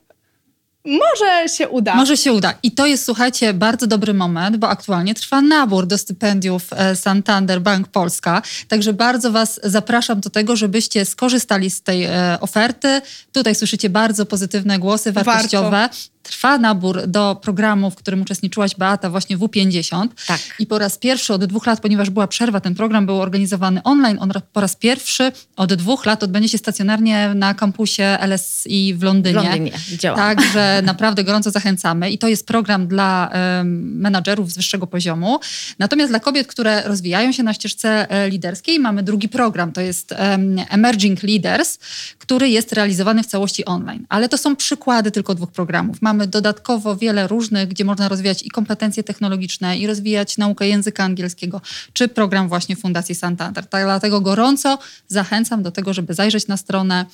Może 0.86 1.50
się 1.50 1.70
uda. 1.70 1.96
Może 1.96 2.18
się 2.18 2.34
uda. 2.34 2.54
I 2.64 2.72
to 2.72 2.86
jest, 2.86 3.06
słuchajcie, 3.06 3.54
bardzo 3.54 3.88
dobry 3.88 4.14
moment, 4.14 4.58
bo 4.58 4.70
aktualnie 4.70 5.16
trwa 5.16 5.42
nabór 5.42 5.88
do 5.88 5.98
stypendiów 5.98 6.64
e, 6.72 6.96
Santander 6.96 7.62
Bank 7.62 7.88
Polska. 7.88 8.42
Także 8.68 8.94
bardzo 8.94 9.32
Was 9.32 9.60
zapraszam 9.64 10.20
do 10.20 10.30
tego, 10.30 10.56
żebyście 10.56 11.06
skorzystali 11.06 11.70
z 11.70 11.82
tej 11.82 12.04
e, 12.04 12.38
oferty. 12.42 13.02
Tutaj 13.32 13.56
słyszycie 13.56 13.90
bardzo 13.90 14.26
pozytywne 14.26 14.80
głosy 14.80 15.12
wartościowe. 15.12 15.70
Warto 15.70 15.96
trwa 16.30 16.58
nabór 16.58 17.08
do 17.08 17.40
programu, 17.42 17.92
w 17.92 17.96
którym 17.96 18.22
uczestniczyłaś 18.22 18.76
Beata, 18.76 19.10
właśnie 19.10 19.38
W50. 19.38 20.08
Tak. 20.28 20.40
I 20.60 20.68
po 20.68 20.80
raz 20.80 20.98
pierwszy 20.98 21.34
od 21.34 21.46
dwóch 21.46 21.66
lat, 21.66 21.80
ponieważ 21.80 22.10
była 22.10 22.28
przerwa, 22.28 22.60
ten 22.60 22.76
program 22.76 23.06
był 23.06 23.22
organizowany 23.22 23.84
online. 23.84 24.18
On 24.22 24.32
po 24.54 24.62
raz 24.62 24.76
pierwszy 24.76 25.32
od 25.56 25.74
dwóch 25.74 26.06
lat 26.06 26.24
odbędzie 26.24 26.50
się 26.50 26.58
stacjonarnie 26.58 27.32
na 27.36 27.54
kampusie 27.54 28.18
LSI 28.28 28.94
w 28.94 29.04
Londynie. 29.04 29.40
W 29.40 29.44
Londynie, 29.44 29.72
widziałam. 29.90 30.20
Także 30.20 30.82
naprawdę 30.92 31.24
gorąco 31.24 31.52
zachęcamy. 31.52 32.12
I 32.12 32.18
to 32.18 32.28
jest 32.28 32.48
program 32.48 32.88
dla 32.88 33.32
um, 33.34 34.00
menadżerów 34.00 34.52
z 34.52 34.56
wyższego 34.56 34.88
poziomu. 34.88 35.40
Natomiast 35.80 36.12
dla 36.12 36.20
kobiet, 36.20 36.48
które 36.48 36.84
rozwijają 36.84 37.32
się 37.32 37.44
na 37.44 37.54
ścieżce 37.54 38.12
e, 38.12 38.30
liderskiej, 38.30 38.80
mamy 38.80 39.04
drugi 39.04 39.30
program. 39.30 39.72
To 39.72 39.82
jest 39.82 40.12
um, 40.12 40.56
Emerging 40.70 41.24
Leaders, 41.24 41.78
który 42.18 42.50
jest 42.50 42.74
realizowany 42.74 43.24
w 43.24 43.26
całości 43.26 43.66
online. 43.66 44.06
Ale 44.10 44.30
to 44.30 44.38
są 44.38 44.56
przykłady 44.56 45.12
tylko 45.12 45.36
dwóch 45.36 45.52
programów. 45.52 46.02
Mamy 46.02 46.19
mamy 46.20 46.28
dodatkowo 46.28 46.96
wiele 46.96 47.28
różnych, 47.28 47.68
gdzie 47.68 47.86
można 47.86 48.10
rozwijać 48.10 48.44
i 48.44 48.50
kompetencje 48.50 49.04
technologiczne, 49.04 49.78
i 49.78 49.88
rozwijać 49.88 50.38
naukę 50.38 50.68
języka 50.68 51.04
angielskiego, 51.04 51.62
czy 51.94 52.08
program 52.08 52.50
właśnie 52.50 52.76
Fundacji 52.76 53.16
Santander. 53.16 53.66
Tak, 53.66 53.84
dlatego 53.84 54.22
gorąco 54.22 54.80
zachęcam 55.08 55.64
do 55.64 55.72
tego, 55.72 55.94
żeby 55.94 56.14
zajrzeć 56.14 56.48
na 56.48 56.58
stronę, 56.58 57.06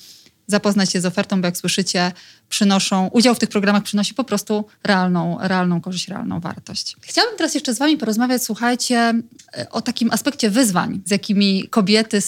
zapoznać 0.46 0.92
się 0.92 1.00
z 1.00 1.06
ofertą, 1.06 1.40
bo 1.40 1.46
jak 1.46 1.56
słyszycie, 1.56 2.12
przynoszą, 2.48 3.06
udział 3.06 3.34
w 3.34 3.38
tych 3.38 3.48
programach 3.48 3.82
przynosi 3.82 4.14
po 4.14 4.24
prostu 4.24 4.64
realną, 4.84 5.38
realną 5.40 5.80
korzyść, 5.80 6.08
realną 6.08 6.40
wartość. 6.40 6.96
Chciałabym 7.00 7.38
teraz 7.38 7.54
jeszcze 7.54 7.74
z 7.74 7.78
Wami 7.78 7.96
porozmawiać, 7.96 8.44
słuchajcie, 8.44 9.14
o 9.70 9.80
takim 9.80 10.10
aspekcie 10.10 10.50
wyzwań, 10.50 11.00
z 11.04 11.10
jakimi 11.10 11.68
kobiety 11.68 12.18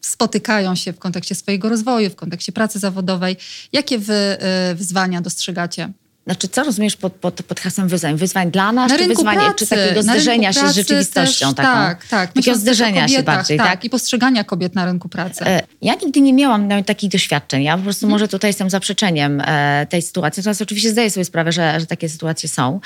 spotykają 0.00 0.74
się 0.74 0.92
w 0.92 0.98
kontekście 0.98 1.34
swojego 1.34 1.68
rozwoju, 1.68 2.10
w 2.10 2.16
kontekście 2.16 2.52
pracy 2.52 2.78
zawodowej. 2.78 3.36
Jakie 3.72 3.98
Wy 3.98 4.38
y, 4.72 4.74
wyzwania 4.74 5.20
dostrzegacie 5.20 5.92
znaczy, 6.28 6.48
co 6.48 6.64
rozumiesz 6.64 6.96
pod, 6.96 7.12
pod, 7.12 7.42
pod 7.42 7.60
hasłem 7.60 7.88
wyzwań? 7.88 8.16
Wyzwań 8.16 8.50
dla 8.50 8.72
nas, 8.72 8.92
czy 8.92 9.08
wyzwanie, 9.08 9.40
pracy, 9.40 9.54
czy 9.56 9.66
takiego 9.66 10.02
zderzenia 10.02 10.52
się 10.52 10.68
z 10.68 10.74
rzeczywistością 10.74 11.46
też, 11.46 11.56
taką? 11.56 11.78
Tak, 11.78 12.06
tak. 12.06 12.32
Takiego 12.32 12.56
zderzenia 12.56 13.02
kobietach, 13.02 13.16
się 13.16 13.22
bardziej, 13.22 13.58
tak, 13.58 13.66
tak? 13.66 13.84
I 13.84 13.90
postrzegania 13.90 14.44
kobiet 14.44 14.74
na 14.74 14.84
rynku 14.84 15.08
pracy. 15.08 15.44
E, 15.46 15.62
ja 15.82 15.94
nigdy 15.94 16.20
nie 16.20 16.32
miałam 16.32 16.84
takich 16.84 17.10
doświadczeń. 17.10 17.62
Ja 17.62 17.76
po 17.76 17.82
prostu 17.82 18.00
hmm. 18.00 18.14
może 18.14 18.28
tutaj 18.28 18.48
jestem 18.48 18.70
zaprzeczeniem 18.70 19.42
e, 19.44 19.86
tej 19.90 20.02
sytuacji. 20.02 20.40
Natomiast 20.40 20.62
oczywiście 20.62 20.90
zdaję 20.90 21.10
sobie 21.10 21.24
sprawę, 21.24 21.52
że, 21.52 21.80
że 21.80 21.86
takie 21.86 22.08
sytuacje 22.08 22.48
są. 22.48 22.80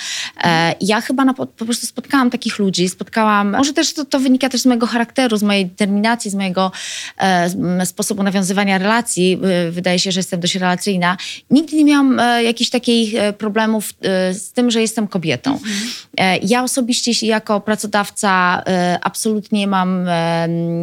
E, 0.44 0.74
ja 0.81 1.00
chyba 1.00 1.24
na, 1.24 1.35
po, 1.35 1.46
po, 1.46 1.64
prostu 1.64 1.87
spotkałam 1.87 2.31
takich 2.31 2.59
ludzi, 2.59 2.88
spotkałam, 2.88 3.57
może 3.57 3.72
też 3.72 3.94
to, 3.94 4.05
to, 4.05 4.20
wynika 4.20 4.48
też 4.48 4.61
z 4.61 4.66
mojego 4.66 4.87
charakteru, 4.87 5.37
z 5.37 5.42
mojej 5.42 5.66
determinacji, 5.66 6.31
z 6.31 6.35
mojego 6.35 6.72
e, 7.18 7.87
sposobu 7.87 8.22
nawiązywania 8.22 8.78
relacji. 8.78 9.38
Wydaje 9.70 9.98
się, 9.98 10.12
że 10.12 10.20
jestem 10.20 10.40
dość 10.40 10.55
relacyjna. 10.55 11.16
Nigdy 11.50 11.76
nie 11.76 11.85
miałam 11.85 12.20
e, 12.20 12.42
jakichś 12.42 12.70
takich 12.70 13.14
problemów 13.32 13.90
e, 14.02 14.34
z 14.34 14.52
tym, 14.52 14.70
że 14.70 14.80
jestem 14.80 15.08
kobietą. 15.08 15.52
Mhm. 15.52 16.40
Ja 16.42 16.62
osobiście 16.62 17.26
jako 17.26 17.60
pracodawca 17.60 18.62
e, 18.66 18.98
absolutnie 19.02 19.62
nie 19.62 19.66
mam 19.66 20.06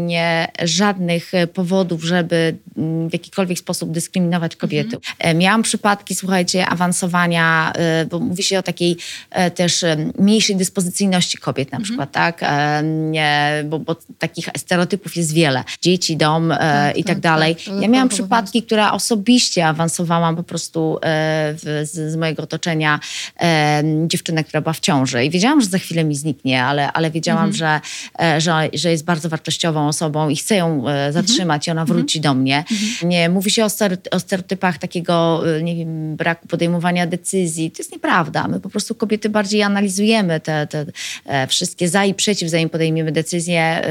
nie, 0.05 0.47
żadnych 0.63 1.31
powodów, 1.53 2.03
żeby 2.03 2.55
mm, 2.77 3.09
w 3.09 3.13
jakikolwiek 3.13 3.59
sposób 3.59 3.91
dyskryminować 3.91 4.55
kobiety. 4.55 4.95
Mhm. 4.95 5.37
Miałam 5.37 5.63
przypadki, 5.63 6.15
słuchajcie, 6.15 6.65
awansowania, 6.65 7.73
bo 8.09 8.19
mówi 8.19 8.43
się 8.43 8.59
o 8.59 8.63
takiej 8.63 8.97
też 9.55 9.85
mniejszej 10.19 10.55
dyspozycyjności 10.55 11.37
kobiet 11.37 11.71
na 11.71 11.77
mhm. 11.77 11.83
przykład, 11.83 12.11
tak? 12.11 12.41
Bo, 13.65 13.79
bo, 13.79 13.95
takich 14.19 14.49
stereotypów 14.57 15.15
jest 15.15 15.33
wiele. 15.33 15.63
Dzieci, 15.81 16.17
dom 16.17 16.49
tak, 16.49 16.97
i 16.97 17.03
tak, 17.03 17.15
tak 17.15 17.19
dalej. 17.19 17.55
Tak, 17.55 17.81
ja 17.81 17.87
miałam 17.87 18.09
przypadki, 18.09 18.63
które 18.63 18.91
osobiście 18.91 19.67
awansowałam 19.67 20.35
po 20.35 20.43
prostu 20.43 20.99
w, 21.01 21.81
z, 21.91 22.11
z 22.11 22.15
mojego 22.15 22.28
otoczenia 22.37 22.99
e, 23.41 23.83
dziewczynę, 24.07 24.43
która 24.43 24.61
była 24.61 24.73
w 24.73 24.79
ciąży. 24.79 25.25
I 25.25 25.29
wiedziałam, 25.29 25.61
że 25.61 25.67
za 25.67 25.77
chwilę 25.77 26.03
mi 26.03 26.15
zniknie, 26.15 26.63
ale, 26.63 26.91
ale 26.91 27.11
wiedziałam, 27.11 27.49
mhm. 27.49 27.57
że, 27.57 27.81
e, 28.25 28.41
że, 28.41 28.69
że 28.73 28.91
jest 28.91 29.05
bardzo 29.05 29.29
wartościową 29.29 29.87
osobą 29.87 30.29
i 30.29 30.35
chcę 30.35 30.55
ją 30.55 30.89
e, 30.89 31.13
zatrzymać 31.13 31.67
i 31.67 31.71
ona 31.71 31.81
mhm. 31.81 31.97
wróci 31.97 32.21
do 32.21 32.33
mnie. 32.33 32.57
Mhm. 32.71 33.09
Nie, 33.09 33.29
mówi 33.29 33.51
się 33.51 33.65
o, 33.65 33.69
o 34.11 34.19
stereotypach 34.19 34.77
takiego 34.77 35.43
e, 35.57 35.63
nie 35.63 35.75
wiem, 35.75 36.15
braku 36.15 36.47
podejmowania 36.47 37.07
decyzji. 37.07 37.71
To 37.71 37.77
jest 37.79 37.91
nieprawda. 37.91 38.47
My 38.47 38.59
po 38.59 38.69
prostu 38.69 38.95
kobiety 38.95 39.29
bardziej 39.29 39.63
analizujemy 39.63 40.39
te, 40.39 40.67
te 40.67 40.85
wszystkie 41.47 41.89
za 41.89 42.05
i 42.05 42.13
przeciw, 42.13 42.49
zanim 42.49 42.69
podejmiemy 42.69 43.11
decyzję 43.11 43.81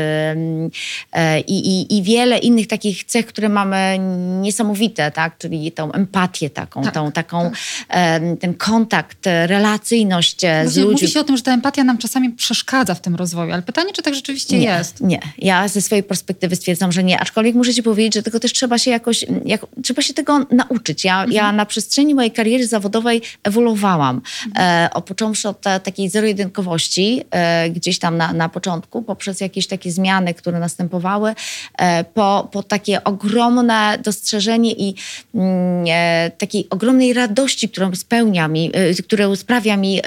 i, 1.47 1.59
i, 1.59 1.99
i 1.99 2.03
wiele 2.03 2.39
innych 2.39 2.67
takich 2.67 3.05
cech, 3.05 3.27
które 3.27 3.49
mamy 3.49 3.99
niesamowite, 4.41 5.11
tak? 5.11 5.39
czyli 5.39 5.73
tą 5.73 5.93
empatię 5.93 6.51
taką, 6.51 6.83
tak, 6.83 6.95
tą 6.95 7.13
taką, 7.13 7.51
tak. 7.51 8.23
Ten 8.37 8.55
kontakt, 8.55 9.19
relacyjność 9.47 10.45
e, 10.45 10.63
Właśnie 10.63 10.71
z 10.71 10.77
ludźmi. 10.77 10.93
Mówi 10.93 11.09
się 11.09 11.21
o 11.21 11.25
tym, 11.25 11.37
że 11.37 11.43
ta 11.43 11.55
empatia 11.55 11.85
nam 11.85 11.99
czasami 11.99 12.31
przeszkadza 12.31 12.95
w 12.95 13.01
tym 13.01 13.15
rozwoju, 13.17 13.53
ale 13.53 13.63
pytanie, 13.63 13.93
czy 13.93 14.03
tak 14.03 14.15
rzeczywiście 14.15 14.59
nie, 14.59 14.67
jest? 14.67 15.01
Nie, 15.01 15.21
ja 15.39 15.69
ze 15.69 15.81
swojej 15.81 16.03
perspektywy 16.03 16.57
stwierdzam, 16.57 16.93
że 16.93 17.05
nie, 17.05 17.21
aczkolwiek 17.21 17.55
muszę 17.55 17.75
ci 17.75 17.83
powiedzieć, 17.83 18.15
że 18.15 18.23
tego 18.23 18.41
też 18.41 18.53
trzeba 18.53 18.79
się 18.79 18.91
jakoś, 18.91 19.25
jak, 19.45 19.67
trzeba 19.83 20.03
się 20.03 20.15
tego 20.15 20.47
nauczyć. 20.51 21.05
Ja, 21.05 21.15
mhm. 21.15 21.33
ja 21.33 21.53
na 21.53 21.67
przestrzeni 21.67 22.15
mojej 22.15 22.31
kariery 22.31 22.67
zawodowej 22.67 23.23
ewoluowałam. 23.45 24.21
Mhm. 24.47 24.91
E, 24.95 25.03
począwszy 25.03 25.49
od 25.49 25.61
te, 25.61 25.81
takiej 25.81 26.09
zero-jedynkowości, 26.09 27.23
e, 27.31 27.71
gdzieś 27.71 27.99
tam 27.99 28.17
na, 28.17 28.33
na 28.33 28.49
początku, 28.49 29.03
poprzez 29.03 29.41
jakieś 29.41 29.67
takie 29.67 29.93
zmiany, 29.93 30.35
które 30.35 30.59
następowały, 30.59 31.35
e, 31.79 32.05
po, 32.05 32.49
po 32.53 32.63
takie 32.63 33.05
ogromne 33.05 33.99
dostrzeżenie 34.05 34.73
i 34.73 34.95
mm, 35.35 35.85
e, 35.89 36.31
takiej 36.39 36.71
ogromnej 36.71 37.13
radości, 37.13 37.69
którą 37.69 37.91
spełnia 38.19 38.49
mi, 38.49 38.71
y, 38.99 39.03
które 39.03 39.37
sprawia 39.37 39.77
mi 39.77 39.99
y, 39.99 40.03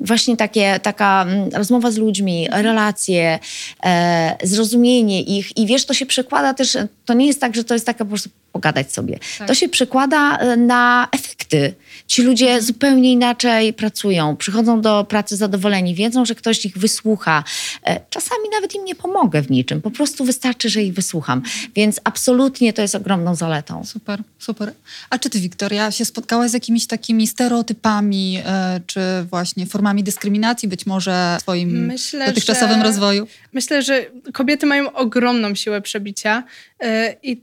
właśnie 0.00 0.36
takie, 0.36 0.80
taka 0.80 1.22
mm, 1.22 1.50
rozmowa 1.52 1.90
z 1.90 1.96
ludźmi, 1.96 2.48
relacje, 2.50 3.38
e, 3.84 4.36
zrozumienie 4.42 5.22
ich 5.22 5.56
i 5.56 5.66
wiesz, 5.66 5.84
to 5.84 5.94
się 5.94 6.06
przekłada 6.06 6.54
też, 6.54 6.76
to 7.04 7.14
nie 7.14 7.26
jest 7.26 7.40
tak, 7.40 7.56
że 7.56 7.64
to 7.64 7.74
jest 7.74 7.86
taka 7.86 8.04
po 8.04 8.08
prostu 8.08 8.30
pogadać 8.52 8.92
sobie. 8.92 9.18
Tak. 9.38 9.48
To 9.48 9.54
się 9.54 9.68
przekłada 9.68 10.36
e, 10.36 10.56
na 10.56 11.08
efekty. 11.12 11.74
Ci 12.06 12.22
ludzie 12.22 12.62
zupełnie 12.62 13.12
inaczej 13.12 13.72
pracują, 13.72 14.36
przychodzą 14.36 14.80
do 14.80 15.04
pracy 15.04 15.36
zadowoleni, 15.36 15.94
wiedzą, 15.94 16.24
że 16.24 16.34
ktoś 16.34 16.66
ich 16.66 16.78
wysłucha. 16.78 17.44
E, 17.86 18.00
czasami 18.10 18.42
nawet 18.52 18.74
im 18.74 18.84
nie 18.84 18.94
pomogę 18.94 19.42
w 19.42 19.50
niczym, 19.50 19.82
po 19.82 19.90
prostu 19.90 20.24
wystarczy, 20.24 20.68
że 20.68 20.82
ich 20.82 20.94
wysłucham. 20.94 21.42
Więc 21.74 22.00
absolutnie 22.04 22.72
to 22.72 22.82
jest 22.82 22.94
ogromną 22.94 23.34
zaletą. 23.34 23.84
Super, 23.84 24.22
super. 24.38 24.72
A 25.10 25.18
czy 25.18 25.30
ty, 25.30 25.40
Wiktoria, 25.40 25.90
się 25.90 26.04
spotkałaś 26.04 26.50
z 26.50 26.54
jakimiś 26.54 26.86
takimi 26.86 27.26
stereotypami, 27.26 28.38
e, 28.46 28.80
czy 28.86 29.00
właśnie 29.30 29.66
formami 29.66 30.04
dyskryminacji 30.04 30.68
być 30.68 30.86
może 30.86 31.36
w 31.38 31.42
swoim 31.42 31.86
myślę, 31.86 32.26
dotychczasowym 32.26 32.78
że, 32.78 32.82
rozwoju? 32.82 33.26
Myślę, 33.52 33.82
że 33.82 34.06
kobiety 34.32 34.66
mają 34.66 34.92
ogromną 34.92 35.54
siłę 35.54 35.82
przebicia 35.82 36.44
i 37.22 37.40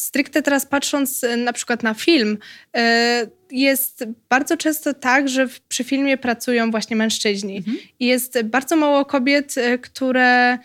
stricte 0.00 0.42
teraz 0.42 0.66
patrząc 0.66 1.24
e, 1.24 1.36
na 1.36 1.52
przykład 1.52 1.82
na 1.82 1.94
film, 1.94 2.38
e, 2.76 3.26
jest 3.50 4.04
bardzo 4.28 4.56
często 4.56 4.94
tak, 4.94 5.28
że 5.28 5.46
przy 5.68 5.84
filmie 5.84 6.18
pracują 6.18 6.70
właśnie 6.70 6.96
mężczyźni. 6.96 7.56
Mhm. 7.56 7.76
I 8.00 8.06
jest 8.06 8.42
bardzo 8.42 8.76
mało 8.76 9.04
kobiet, 9.04 9.58
e, 9.58 9.78
które 9.78 10.58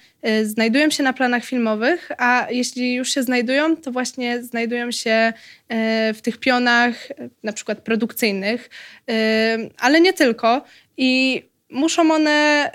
znajdują 0.43 0.89
się 0.89 1.04
na 1.04 1.13
planach 1.13 1.45
filmowych, 1.45 2.12
a 2.17 2.48
jeśli 2.50 2.93
już 2.93 3.13
się 3.13 3.24
znajdują, 3.24 3.78
to 3.78 3.91
właśnie 3.91 4.43
znajdują 4.43 4.91
się 4.91 5.34
w 6.13 6.19
tych 6.21 6.38
pionach, 6.38 7.08
na 7.43 7.54
przykład 7.54 7.80
produkcyjnych, 7.80 8.69
ale 9.78 10.02
nie 10.02 10.13
tylko. 10.13 10.65
I 10.98 11.43
muszą 11.69 12.12
one 12.12 12.71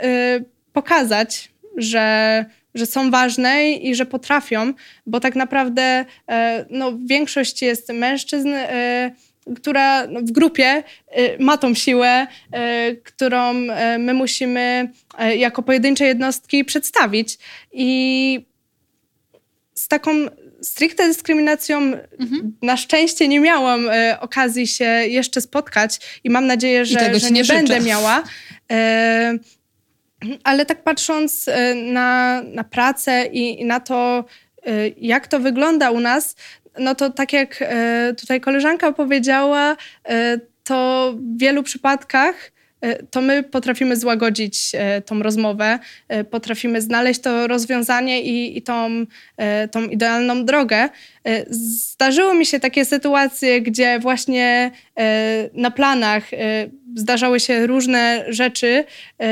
pokazać, 0.73 1.51
że 1.77 2.45
że 2.75 2.87
są 2.87 3.11
ważne 3.11 3.73
i 3.73 3.95
że 3.95 4.07
potrafią, 4.07 4.73
bo 5.07 5.21
tak 5.21 5.37
naprawdę 5.37 6.05
e, 6.29 6.67
no, 6.71 6.93
większość 7.05 7.63
jest 7.63 7.89
mężczyzn, 7.89 8.49
e, 8.49 9.11
która 9.57 10.07
w 10.07 10.31
grupie 10.33 10.65
e, 10.65 10.83
ma 11.39 11.59
tą 11.59 11.75
siłę, 11.75 12.27
którą 13.05 13.55
my 13.99 14.15
musimy 14.15 14.91
jako 15.37 15.63
pojedyncze 15.63 16.05
jednostki 16.05 16.65
przedstawić. 16.65 17.39
I 17.73 18.47
z 19.75 19.89
taką 19.89 20.11
stricte 20.63 21.09
dyskryminacją 21.09 21.79
mhm. 21.79 22.57
na 22.63 22.77
szczęście 22.77 23.29
nie 23.29 23.41
miałam 23.41 23.91
okazji 24.21 24.67
się 24.67 24.85
jeszcze 24.85 25.41
spotkać 25.41 26.21
i 26.25 26.31
mam 26.31 26.47
nadzieję, 26.47 26.85
że, 26.85 27.19
że 27.19 27.31
nie, 27.31 27.43
nie 27.43 27.45
będę 27.45 27.81
miała. 27.81 28.23
Ale 30.45 30.67
tak 30.67 30.83
patrząc 30.83 31.49
e, 31.49 31.75
na, 31.75 32.43
na 32.43 32.65
pracę 32.65 33.27
i, 33.27 33.61
i 33.61 33.65
na 33.65 33.81
to, 33.81 34.25
e, 34.67 34.89
jak 34.89 35.27
to 35.27 35.41
wygląda 35.41 35.91
u 35.91 36.01
nas, 36.01 36.37
no 36.79 36.95
to 36.95 37.11
tak 37.11 37.33
jak 37.33 37.63
e, 37.63 38.15
tutaj 38.21 38.41
koleżanka 38.41 38.93
powiedziała, 38.93 39.77
to 40.65 41.13
w 41.17 41.39
wielu 41.39 41.63
przypadkach 41.63 42.53
to 43.11 43.21
my 43.21 43.43
potrafimy 43.43 43.97
złagodzić 43.97 44.73
tą 45.07 45.23
rozmowę, 45.23 45.79
potrafimy 46.31 46.81
znaleźć 46.81 47.21
to 47.21 47.47
rozwiązanie 47.47 48.23
i, 48.23 48.59
i 48.59 48.63
tą, 48.63 49.07
tą 49.71 49.89
idealną 49.89 50.45
drogę. 50.45 50.89
Zdarzyło 51.51 52.35
mi 52.35 52.47
się 52.47 52.61
takie 52.61 52.85
sytuacje, 52.85 53.61
gdzie 53.61 53.99
właśnie 53.99 54.71
na 55.55 55.71
planach 55.71 56.31
zdarzały 56.95 57.41
się 57.41 57.67
różne 57.67 58.25
rzeczy, 58.29 58.85
e, 59.21 59.27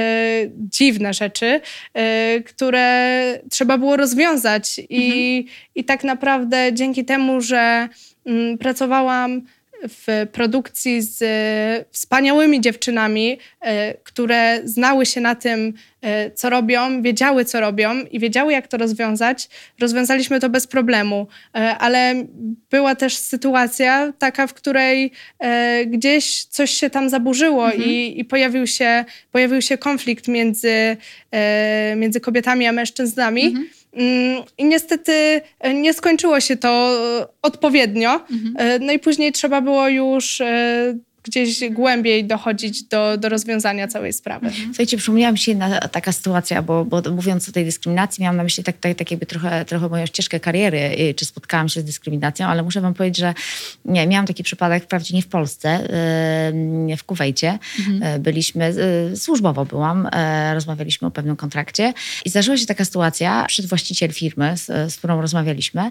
dziwne 0.55 1.15
rzeczy, 1.15 1.61
e, 1.95 2.41
które 2.41 3.19
trzeba 3.51 3.79
było 3.79 3.97
rozwiązać. 3.97 4.81
I, 4.89 5.37
mhm. 5.37 5.57
I 5.75 5.85
tak 5.85 6.05
naprawdę 6.05 6.71
dzięki 6.73 7.05
temu, 7.05 7.41
że 7.41 7.89
mm, 8.27 8.59
pracowałam 8.59 9.43
w 9.83 10.27
produkcji 10.33 11.03
z 11.03 11.19
wspaniałymi 11.93 12.61
dziewczynami, 12.61 13.39
e, 13.61 13.95
które 13.95 14.61
znały 14.65 15.07
się 15.07 15.21
na 15.21 15.35
tym, 15.35 15.75
e, 16.03 16.31
co 16.31 16.51
robią, 16.51 17.03
wiedziały, 17.03 17.45
co 17.45 17.61
robią 17.61 18.01
i 18.11 18.19
wiedziały, 18.19 18.53
jak 18.53 18.69
to 18.69 18.77
rozwiązać. 18.77 19.49
Rozwiązaliśmy 19.81 20.41
to 20.41 20.51
bez 20.51 20.67
problemu, 20.67 21.27
e, 21.55 21.59
ale 21.79 22.25
była 22.71 22.95
też 22.95 23.17
sytuacja 23.17 24.13
taka, 24.19 24.47
w 24.47 24.55
której 24.55 25.13
gdzieś 25.87 26.45
coś 26.45 26.71
się 26.71 26.91
tam 26.91 27.09
zaburzyło 27.11 27.67
mhm. 27.67 27.91
i, 27.91 28.21
i, 28.21 28.25
pojawił, 28.25 28.67
się, 28.67 29.05
pojawił 29.33 29.63
się 29.63 29.79
konflikt 29.79 30.29
między, 30.29 30.97
między 31.97 32.21
kobietami 32.21 32.67
a 32.67 32.73
mężczyznami. 32.73 33.45
Mhm. 33.45 33.69
Mm, 33.93 34.43
I 34.59 34.65
niestety 34.65 35.41
e, 35.61 35.75
nie 35.75 35.95
skończyło 35.95 36.41
się 36.41 36.57
to 36.57 36.69
e, 36.69 37.27
odpowiednio. 37.43 38.11
Mhm. 38.31 38.55
E, 38.59 38.79
no 38.79 38.93
i 38.93 38.99
później 38.99 39.33
trzeba 39.33 39.61
było 39.61 39.89
już 39.89 40.43
gdzieś 41.29 41.71
głębiej 41.71 42.25
dochodzić 42.25 42.83
do, 42.83 43.17
do 43.19 43.29
rozwiązania 43.29 43.89
całej 43.89 44.13
sprawy. 44.13 44.47
Mhm. 44.47 44.69
Słuchajcie, 44.69 44.97
przypomniała 44.97 45.33
mi 45.33 45.39
się 45.39 45.53
jedna 45.53 45.81
taka 45.81 46.13
sytuacja, 46.13 46.63
bo, 46.63 46.85
bo 46.85 47.03
mówiąc 47.11 47.49
o 47.49 47.53
tej 47.53 47.65
dyskryminacji, 47.65 48.23
miałam 48.23 48.37
na 48.37 48.43
myśli 48.43 48.65
tak, 48.65 48.77
tak, 48.79 48.97
tak 48.97 49.11
jakby 49.11 49.27
trochę, 49.27 49.65
trochę 49.65 49.89
moją 49.89 50.07
ścieżkę 50.07 50.41
kariery, 50.41 50.79
y, 50.79 51.15
czy 51.15 51.25
spotkałam 51.25 51.69
się 51.69 51.81
z 51.81 51.85
dyskryminacją, 51.85 52.47
ale 52.47 52.63
muszę 52.63 52.81
wam 52.81 52.95
powiedzieć, 52.95 53.19
że 53.19 53.35
nie, 53.85 54.07
miałam 54.07 54.27
taki 54.27 54.43
przypadek, 54.43 54.85
wprawdzie 54.85 55.15
nie 55.15 55.23
w 55.23 55.27
Polsce, 55.29 55.89
w 56.99 57.05
Kuwejcie. 57.05 57.59
Mhm. 57.79 58.17
Y, 58.17 58.19
byliśmy, 58.19 58.75
y, 59.13 59.17
służbowo 59.17 59.65
byłam, 59.65 60.09
rozmawialiśmy 60.55 61.09
o 61.09 61.11
pewnym 61.11 61.37
kontrakcie 61.37 61.93
i 62.25 62.31
zdarzyła 62.31 62.57
się 62.57 62.67
taka 62.67 62.85
sytuacja, 62.85 63.45
przed 63.49 63.67
właściciel 63.67 64.13
firmy, 64.13 64.57
z, 64.57 64.93
z 64.93 64.97
którą 64.97 65.21
rozmawialiśmy, 65.21 65.91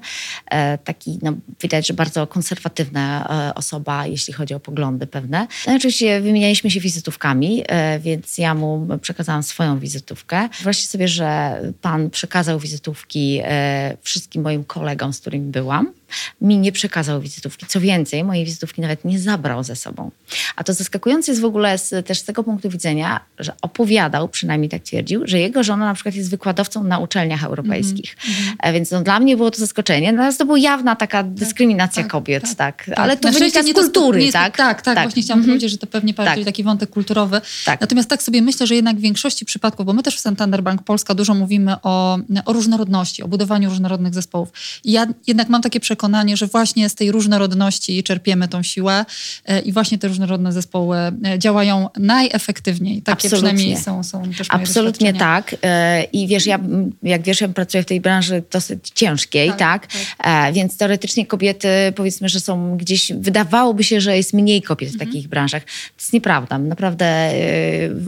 taki, 0.83 1.19
no, 1.21 1.33
widać, 1.61 1.87
że 1.87 1.93
bardzo 1.93 2.27
konserwatywna 2.27 3.29
osoba, 3.55 4.07
jeśli 4.07 4.33
chodzi 4.33 4.53
o 4.53 4.59
poglądy 4.59 5.07
pewne, 5.07 5.26
pewne. 5.27 5.47
No 5.67 5.75
oczywiście 5.75 6.21
wymienialiśmy 6.21 6.71
się 6.71 6.79
wizytówkami, 6.79 7.63
e, 7.67 7.99
więc 7.99 8.37
ja 8.37 8.55
mu 8.55 8.87
przekazałam 9.01 9.43
swoją 9.43 9.79
wizytówkę. 9.79 10.49
Wyobraźcie 10.57 10.87
sobie, 10.87 11.07
że 11.07 11.59
pan 11.81 12.09
przekazał 12.09 12.59
wizytówki 12.59 13.39
e, 13.43 13.97
wszystkim 14.01 14.41
moim 14.41 14.63
kolegom, 14.63 15.13
z 15.13 15.19
którymi 15.19 15.51
byłam 15.51 15.93
mi 16.41 16.57
nie 16.57 16.71
przekazał 16.71 17.21
wizytówki. 17.21 17.65
Co 17.65 17.79
więcej, 17.79 18.23
mojej 18.23 18.45
wizytówki 18.45 18.81
nawet 18.81 19.05
nie 19.05 19.19
zabrał 19.19 19.63
ze 19.63 19.75
sobą. 19.75 20.11
A 20.55 20.63
to 20.63 20.73
zaskakujące 20.73 21.31
jest 21.31 21.41
w 21.41 21.45
ogóle 21.45 21.77
z, 21.77 22.07
też 22.07 22.19
z 22.19 22.23
tego 22.23 22.43
punktu 22.43 22.69
widzenia, 22.69 23.19
że 23.39 23.53
opowiadał, 23.61 24.29
przynajmniej 24.29 24.69
tak 24.69 24.83
twierdził, 24.83 25.21
że 25.25 25.39
jego 25.39 25.63
żona 25.63 25.85
na 25.85 25.93
przykład 25.93 26.15
jest 26.15 26.29
wykładowcą 26.29 26.83
na 26.83 26.99
uczelniach 26.99 27.43
europejskich. 27.43 28.17
Mm 28.27 28.37
-hmm. 28.37 28.73
Więc 28.73 28.91
no, 28.91 29.01
dla 29.01 29.19
mnie 29.19 29.37
było 29.37 29.51
to 29.51 29.59
zaskoczenie. 29.59 30.11
Natomiast 30.11 30.37
to 30.37 30.45
była 30.45 30.57
jawna 30.57 30.95
taka 30.95 31.23
tak, 31.23 31.33
dyskryminacja 31.33 32.03
tak, 32.03 32.11
kobiet, 32.11 32.43
tak. 32.43 32.55
tak. 32.55 32.85
tak. 32.85 32.99
Ale 32.99 33.17
to 33.17 33.31
wynika 33.31 33.63
z 33.63 33.73
kultury, 33.73 34.25
to, 34.25 34.31
tak? 34.31 34.57
tak? 34.57 34.81
Tak, 34.81 34.99
właśnie 35.03 35.21
chciałam 35.21 35.39
mm 35.39 35.45
-hmm. 35.45 35.51
powiedzieć, 35.51 35.71
że 35.71 35.77
to 35.77 35.87
pewnie 35.87 36.13
bardziej 36.13 36.43
tak. 36.43 36.45
taki 36.45 36.63
wątek 36.63 36.89
kulturowy. 36.89 37.41
Tak. 37.65 37.81
Natomiast 37.81 38.09
tak 38.09 38.23
sobie 38.23 38.41
myślę, 38.41 38.67
że 38.67 38.75
jednak 38.75 38.97
w 38.97 39.01
większości 39.01 39.45
przypadków, 39.45 39.85
bo 39.85 39.93
my 39.93 40.03
też 40.03 40.15
w 40.15 40.19
Santander 40.19 40.63
Bank 40.63 40.83
Polska 40.83 41.13
dużo 41.13 41.33
mówimy 41.33 41.75
o, 41.81 42.19
o 42.45 42.53
różnorodności, 42.53 43.23
o 43.23 43.27
budowaniu 43.27 43.69
różnorodnych 43.69 44.13
zespołów. 44.13 44.49
I 44.83 44.91
ja 44.91 45.07
jednak 45.27 45.49
mam 45.49 45.61
takie 45.61 45.79
przekonanie, 45.79 45.96
że 46.37 46.47
właśnie 46.47 46.89
z 46.89 46.95
tej 46.95 47.11
różnorodności 47.11 48.03
czerpiemy 48.03 48.47
tą 48.47 48.63
siłę 48.63 49.05
e, 49.45 49.59
i 49.59 49.73
właśnie 49.73 49.97
te 49.97 50.07
różnorodne 50.07 50.53
zespoły 50.53 50.97
e, 50.97 51.39
działają 51.39 51.89
najefektywniej. 51.97 53.01
Takie 53.01 53.27
Absolutnie. 53.27 53.49
przynajmniej 53.49 53.77
są, 53.77 54.03
są 54.03 54.31
też 54.37 54.47
Absolutnie 54.49 55.13
tak. 55.13 55.55
E, 55.63 56.03
I 56.03 56.27
wiesz, 56.27 56.45
ja, 56.45 56.59
jak 57.03 57.21
wiesz, 57.21 57.41
ja 57.41 57.47
pracuję 57.47 57.83
w 57.83 57.85
tej 57.85 58.01
branży 58.01 58.43
dosyć 58.51 58.89
ciężkiej, 58.93 59.49
tak? 59.49 59.57
tak? 59.57 59.87
tak. 60.17 60.53
Więc 60.53 60.77
teoretycznie 60.77 61.25
kobiety, 61.25 61.67
powiedzmy, 61.95 62.29
że 62.29 62.39
są 62.39 62.77
gdzieś, 62.77 63.11
wydawałoby 63.13 63.83
się, 63.83 64.01
że 64.01 64.17
jest 64.17 64.33
mniej 64.33 64.61
kobiet 64.61 64.89
w 64.89 64.93
mhm. 64.93 65.09
takich 65.09 65.27
branżach. 65.27 65.63
To 65.63 65.69
jest 65.99 66.13
nieprawda. 66.13 66.57
Naprawdę 66.57 67.31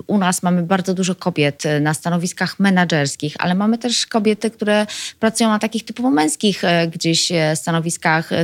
u 0.07 0.17
nas 0.17 0.43
mamy 0.43 0.63
bardzo 0.63 0.93
dużo 0.93 1.15
kobiet 1.15 1.63
na 1.81 1.93
stanowiskach 1.93 2.59
menedżerskich, 2.59 3.35
ale 3.39 3.55
mamy 3.55 3.77
też 3.77 4.05
kobiety, 4.05 4.51
które 4.51 4.85
pracują 5.19 5.49
na 5.49 5.59
takich 5.59 5.85
typowo 5.85 6.11
męskich 6.11 6.61
gdzieś 6.93 7.31
stanowiskach 7.55 7.78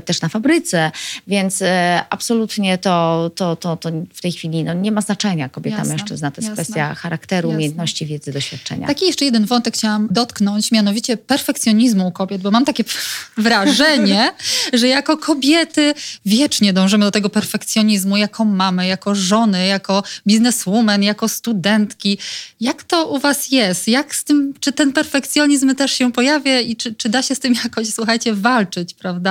też 0.06 0.16
też 0.16 0.22
na 0.22 0.30
fabryce, 0.30 0.92
więc 1.28 1.62
e, 1.62 2.02
absolutnie 2.10 2.78
to, 2.78 3.32
to, 3.36 3.56
to, 3.56 3.78
to 3.78 3.90
w 4.14 4.22
tej 4.22 4.32
chwili 4.32 4.64
no, 4.64 4.74
nie 4.74 4.92
ma 4.92 5.02
znaczenia 5.02 5.50
kobieta, 5.50 5.78
jasne, 5.78 5.96
mężczyzna. 5.96 6.32
To 6.32 6.42
jest 6.42 6.50
jasne. 6.50 6.64
kwestia 6.64 6.96
charakteru, 6.96 7.48
jasne. 7.48 7.58
umiejętności, 7.58 8.06
wiedzy, 8.06 8.32
doświadczenia. 8.32 8.88
Taki 8.88 9.06
jeszcze 9.06 9.26
jeden 9.26 9.46
wątek 9.46 9.74
chciałam 9.74 10.08
dotknąć, 10.12 10.72
mianowicie 10.72 11.18
perfekcjonizmu 11.18 12.08
u 12.08 12.12
kobiet, 12.12 12.42
bo 12.42 12.52
mam 12.52 12.66
takie 12.66 12.84
wrażenie, 13.38 14.32
że 14.74 14.88
jako 14.88 15.18
kobiety 15.18 15.94
wiecznie 16.26 16.74
dążymy 16.74 17.06
do 17.06 17.12
tego 17.12 17.30
perfekcjonizmu, 17.30 18.18
jako 18.18 18.46
mamy, 18.46 18.88
jako 18.88 19.16
żony, 19.16 19.66
jako 19.66 20.04
bizneswoman, 20.28 21.04
jako 21.04 21.30
studentki. 21.30 22.18
Jak 22.62 22.84
to 22.84 23.08
u 23.08 23.20
was 23.20 23.52
jest? 23.52 23.88
Jak 23.88 24.16
z 24.16 24.24
tym, 24.24 24.54
czy 24.60 24.72
ten 24.72 24.94
perfekcjonizm 24.94 25.76
też 25.76 25.92
się 25.92 26.12
pojawia 26.12 26.60
i 26.60 26.76
czy, 26.76 26.96
czy 26.96 27.10
da 27.10 27.22
się 27.22 27.36
z 27.36 27.40
tym 27.40 27.54
jakoś, 27.64 27.94
słuchajcie, 27.94 28.34
walczyć, 28.34 28.94
prawda? 28.94 29.25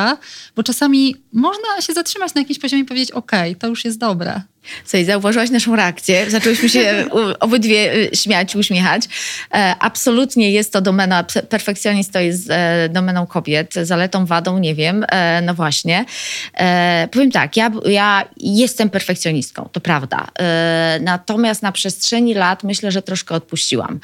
Bo 0.56 0.62
czasami 0.62 1.16
można 1.32 1.80
się 1.80 1.92
zatrzymać 1.92 2.34
na 2.34 2.40
jakimś 2.40 2.58
poziomie 2.58 2.82
i 2.82 2.86
powiedzieć, 2.86 3.10
ok, 3.10 3.32
to 3.58 3.66
już 3.66 3.84
jest 3.84 3.98
dobre. 3.98 4.42
Słuchaj, 4.84 5.04
zauważyłaś 5.04 5.50
naszą 5.50 5.76
reakcję. 5.76 6.30
Zaczęłyśmy 6.30 6.68
się 6.68 7.04
obydwie 7.40 7.94
y, 7.94 8.10
śmiać, 8.16 8.56
uśmiechać. 8.56 9.02
E, 9.54 9.74
absolutnie 9.78 10.50
jest 10.50 10.72
to 10.72 10.80
domena, 10.80 11.24
perfekcjonizm 11.48 12.12
to 12.12 12.20
jest 12.20 12.50
e, 12.50 12.88
domeną 12.88 13.26
kobiet. 13.26 13.74
Zaletą, 13.74 14.26
wadą, 14.26 14.58
nie 14.58 14.74
wiem. 14.74 15.04
E, 15.08 15.42
no 15.42 15.54
właśnie. 15.54 16.04
Powiem 17.10 17.30
tak, 17.30 17.56
ja, 17.56 17.70
ja 17.86 18.24
jestem 18.36 18.90
perfekcjonistką, 18.90 19.68
to 19.72 19.80
prawda. 19.80 20.26
Natomiast 21.00 21.62
na 21.62 21.72
przestrzeni 21.72 22.34
lat 22.34 22.64
myślę, 22.64 22.92
że 22.92 23.02
troszkę 23.02 23.34
odpuściłam. 23.34 24.00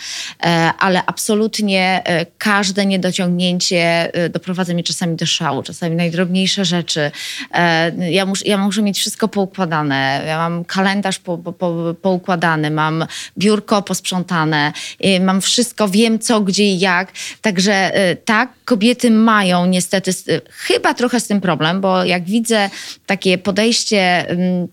Ale 0.79 1.03
absolutnie 1.07 2.03
każde 2.39 2.87
niedociągnięcie 2.87 4.13
doprowadza 4.31 4.73
mnie 4.73 4.85
czasami 4.85 5.17
do 5.17 5.27
szału, 5.27 5.63
czasami 5.63 5.97
najdrobniejsze 5.97 6.65
rzeczy. 6.65 7.11
Ja, 8.11 8.27
mus, 8.27 8.43
ja 8.45 8.59
muszę 8.59 8.83
mieć 8.83 8.99
wszystko 8.99 9.29
poukładane. 9.29 10.23
Ja 10.27 10.39
mam 10.39 10.50
mam 10.51 10.65
kalendarz 10.65 11.19
po, 11.19 11.39
po, 11.39 11.95
poukładany, 12.03 12.71
mam 12.71 13.07
biurko 13.39 13.83
posprzątane, 13.83 14.73
y, 15.05 15.21
mam 15.21 15.41
wszystko, 15.41 15.89
wiem 15.89 16.19
co, 16.19 16.41
gdzie 16.41 16.65
i 16.65 16.79
jak. 16.79 17.13
Także 17.41 18.11
y, 18.11 18.17
tak, 18.17 18.53
kobiety 18.65 19.11
mają 19.11 19.67
niestety 19.67 20.11
y, 20.29 20.41
chyba 20.51 20.95
trochę 20.95 21.21
z 21.21 21.27
tym 21.27 21.41
problem, 21.41 21.81
bo 21.81 22.05
jak 22.05 22.25
widzę 22.25 22.71
takie 23.07 23.39
podejście 23.39 24.27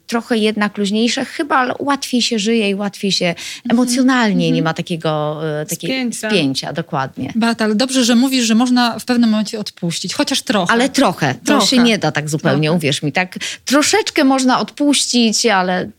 trochę 0.07 0.37
jednak 0.37 0.77
luźniejsze, 0.77 1.25
chyba 1.25 1.75
łatwiej 1.79 2.21
się 2.21 2.39
żyje 2.39 2.69
i 2.69 2.75
łatwiej 2.75 3.11
się 3.11 3.25
mhm. 3.25 3.45
emocjonalnie 3.69 4.45
mm 4.45 4.51
-hmm. 4.51 4.55
nie 4.55 4.61
ma 4.61 4.73
takiego, 4.73 5.41
takiego 5.69 5.93
spięcia. 5.93 6.29
spięcia. 6.29 6.73
dokładnie. 6.73 7.33
Beata, 7.35 7.65
ale 7.65 7.75
dobrze, 7.75 8.03
że 8.03 8.15
mówisz, 8.15 8.45
że 8.45 8.55
można 8.55 8.99
w 8.99 9.05
pewnym 9.05 9.29
momencie 9.29 9.59
odpuścić, 9.59 10.13
chociaż 10.13 10.41
trochę. 10.41 10.73
Ale 10.73 10.89
trochę, 10.89 11.35
trochę. 11.35 11.61
to 11.61 11.67
się 11.67 11.77
nie 11.77 11.97
da 11.97 12.11
tak 12.11 12.29
zupełnie, 12.29 12.67
trochę. 12.67 12.77
uwierz 12.77 13.03
mi. 13.03 13.11
Tak 13.11 13.35
troszeczkę 13.65 14.23
można 14.23 14.59
odpuścić, 14.59 15.45
ale 15.45 15.66
ale 15.67 15.89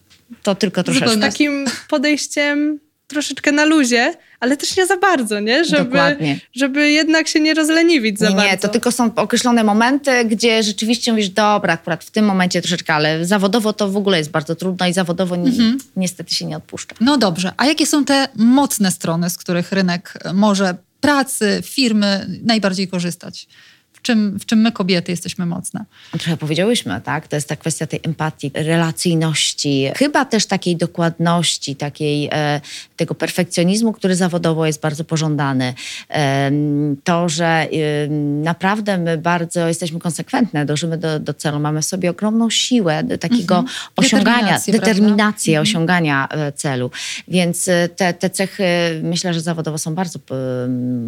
to 0.43 0.55
tylko 0.55 0.83
troszeczkę. 0.83 1.17
Z 1.17 1.21
takim 1.21 1.65
podejściem 1.89 2.81
troszeczkę 3.07 3.53
na 3.53 3.65
luzie, 3.65 4.15
ale 4.41 4.57
też 4.57 4.77
nie 4.77 4.87
za 4.87 4.97
bardzo, 4.97 5.41
nie? 5.41 5.65
Żeby, 5.65 5.85
Dokładnie. 5.85 6.41
żeby 6.53 6.91
jednak 6.91 7.29
się 7.29 7.41
nie 7.41 7.55
rozleniwić 7.55 8.19
za 8.19 8.29
nie, 8.29 8.37
bardzo. 8.37 8.51
Nie, 8.51 8.59
to 8.59 8.69
tylko 8.69 8.93
są 8.93 9.15
określone 9.15 9.65
momenty, 9.65 10.25
gdzie 10.25 10.63
rzeczywiście 10.63 11.13
mówisz, 11.13 11.29
dobra, 11.29 11.75
akurat 11.75 12.05
w 12.05 12.11
tym 12.11 12.25
momencie 12.25 12.61
troszeczkę, 12.61 12.95
ale 12.95 13.25
zawodowo 13.25 13.73
to 13.73 13.89
w 13.89 13.97
ogóle 13.97 14.19
jest 14.19 14.31
bardzo 14.31 14.55
trudno 14.55 14.87
i 14.87 14.93
zawodowo 14.93 15.35
mhm. 15.35 15.79
niestety 15.97 16.35
się 16.35 16.45
nie 16.45 16.57
odpuszcza. 16.57 16.95
No 17.01 17.19
dobrze, 17.19 17.53
a 17.57 17.67
jakie 17.67 17.87
są 17.87 18.05
te 18.05 18.29
mocne 18.37 18.91
strony, 18.91 19.31
z 19.31 19.39
których 19.39 19.73
rynek 19.73 20.15
może 20.35 20.75
pracy, 21.01 21.61
firmy 21.65 22.27
najbardziej 22.43 22.89
korzystać? 22.89 23.47
W 24.09 24.11
czym, 24.11 24.39
w 24.39 24.47
czym 24.47 24.59
my 24.59 24.73
kobiety 24.73 25.13
jesteśmy 25.13 25.47
mocne. 25.47 25.85
Trochę 26.11 26.37
powiedziałyśmy, 26.37 27.01
tak? 27.05 27.29
To 27.29 27.37
jest 27.37 27.49
ta 27.49 27.57
kwestia 27.57 27.87
tej 27.87 28.01
empatii, 28.03 28.51
relacyjności, 28.55 29.91
chyba 29.97 30.25
też 30.25 30.47
takiej 30.47 30.77
dokładności, 30.77 31.77
takiej, 31.77 32.29
e, 32.33 32.61
tego 32.97 33.15
perfekcjonizmu, 33.15 33.93
który 33.93 34.15
zawodowo 34.15 34.67
jest 34.67 34.81
bardzo 34.81 35.05
pożądany. 35.05 35.75
E, 36.11 36.51
to, 37.05 37.29
że 37.29 37.47
e, 37.47 37.69
naprawdę 38.43 38.99
my 38.99 39.19
bardzo 39.19 39.69
jesteśmy 39.69 39.99
konsekwentne, 39.99 40.67
dążymy 40.67 40.99
do, 40.99 41.21
do 41.21 41.35
celu, 41.35 41.61
mamy 41.61 41.83
w 41.83 41.85
sobie 41.85 42.11
ogromną 42.11 42.51
siłę 42.51 43.05
takiego 43.21 43.59
mhm. 43.59 43.77
osiągania, 43.97 44.39
determinację, 44.39 44.73
determinację 44.73 45.59
mhm. 45.59 45.63
osiągania 45.63 46.29
e, 46.31 46.53
celu. 46.53 46.91
Więc 47.29 47.69
e, 47.69 47.89
te, 47.89 48.15
te 48.15 48.31
cechy 48.31 48.65
myślę, 49.03 49.35
że 49.35 49.41
zawodowo 49.41 49.79
są 49.79 49.95
bardzo 49.95 50.19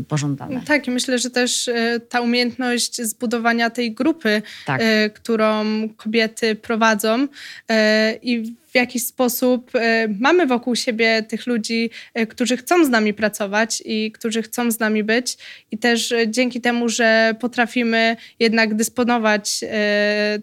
pożądane. 0.08 0.60
Tak 0.66 0.86
i 0.86 0.90
myślę, 0.90 1.18
że 1.18 1.30
też 1.30 1.68
e, 1.68 2.00
ta 2.08 2.20
umiejętność 2.20 2.89
radość 2.90 3.10
zbudowania 3.10 3.70
tej 3.70 3.92
grupy, 3.92 4.42
Tak. 4.66 4.80
e, 4.82 5.10
którą 5.10 5.64
kobiety 5.96 6.54
prowadzą 6.54 7.28
e, 7.70 8.14
i 8.22 8.54
w 8.70 8.74
jakiś 8.74 9.06
sposób 9.06 9.70
e, 9.74 10.08
mamy 10.20 10.46
wokół 10.46 10.76
siebie 10.76 11.22
tych 11.22 11.46
ludzi, 11.46 11.90
którzy 12.28 12.56
chcą 12.56 12.84
z 12.84 12.88
nami 12.88 13.14
pracować 13.14 13.82
i 13.84 14.12
którzy 14.12 14.42
chcą 14.42 14.70
z 14.70 14.80
nami 14.80 15.04
być 15.04 15.38
i 15.70 15.78
też 15.78 16.14
dzięki 16.26 16.60
temu, 16.60 16.88
że 16.88 17.34
potrafimy 17.40 18.16
jednak 18.38 18.74
dysponować 18.74 19.64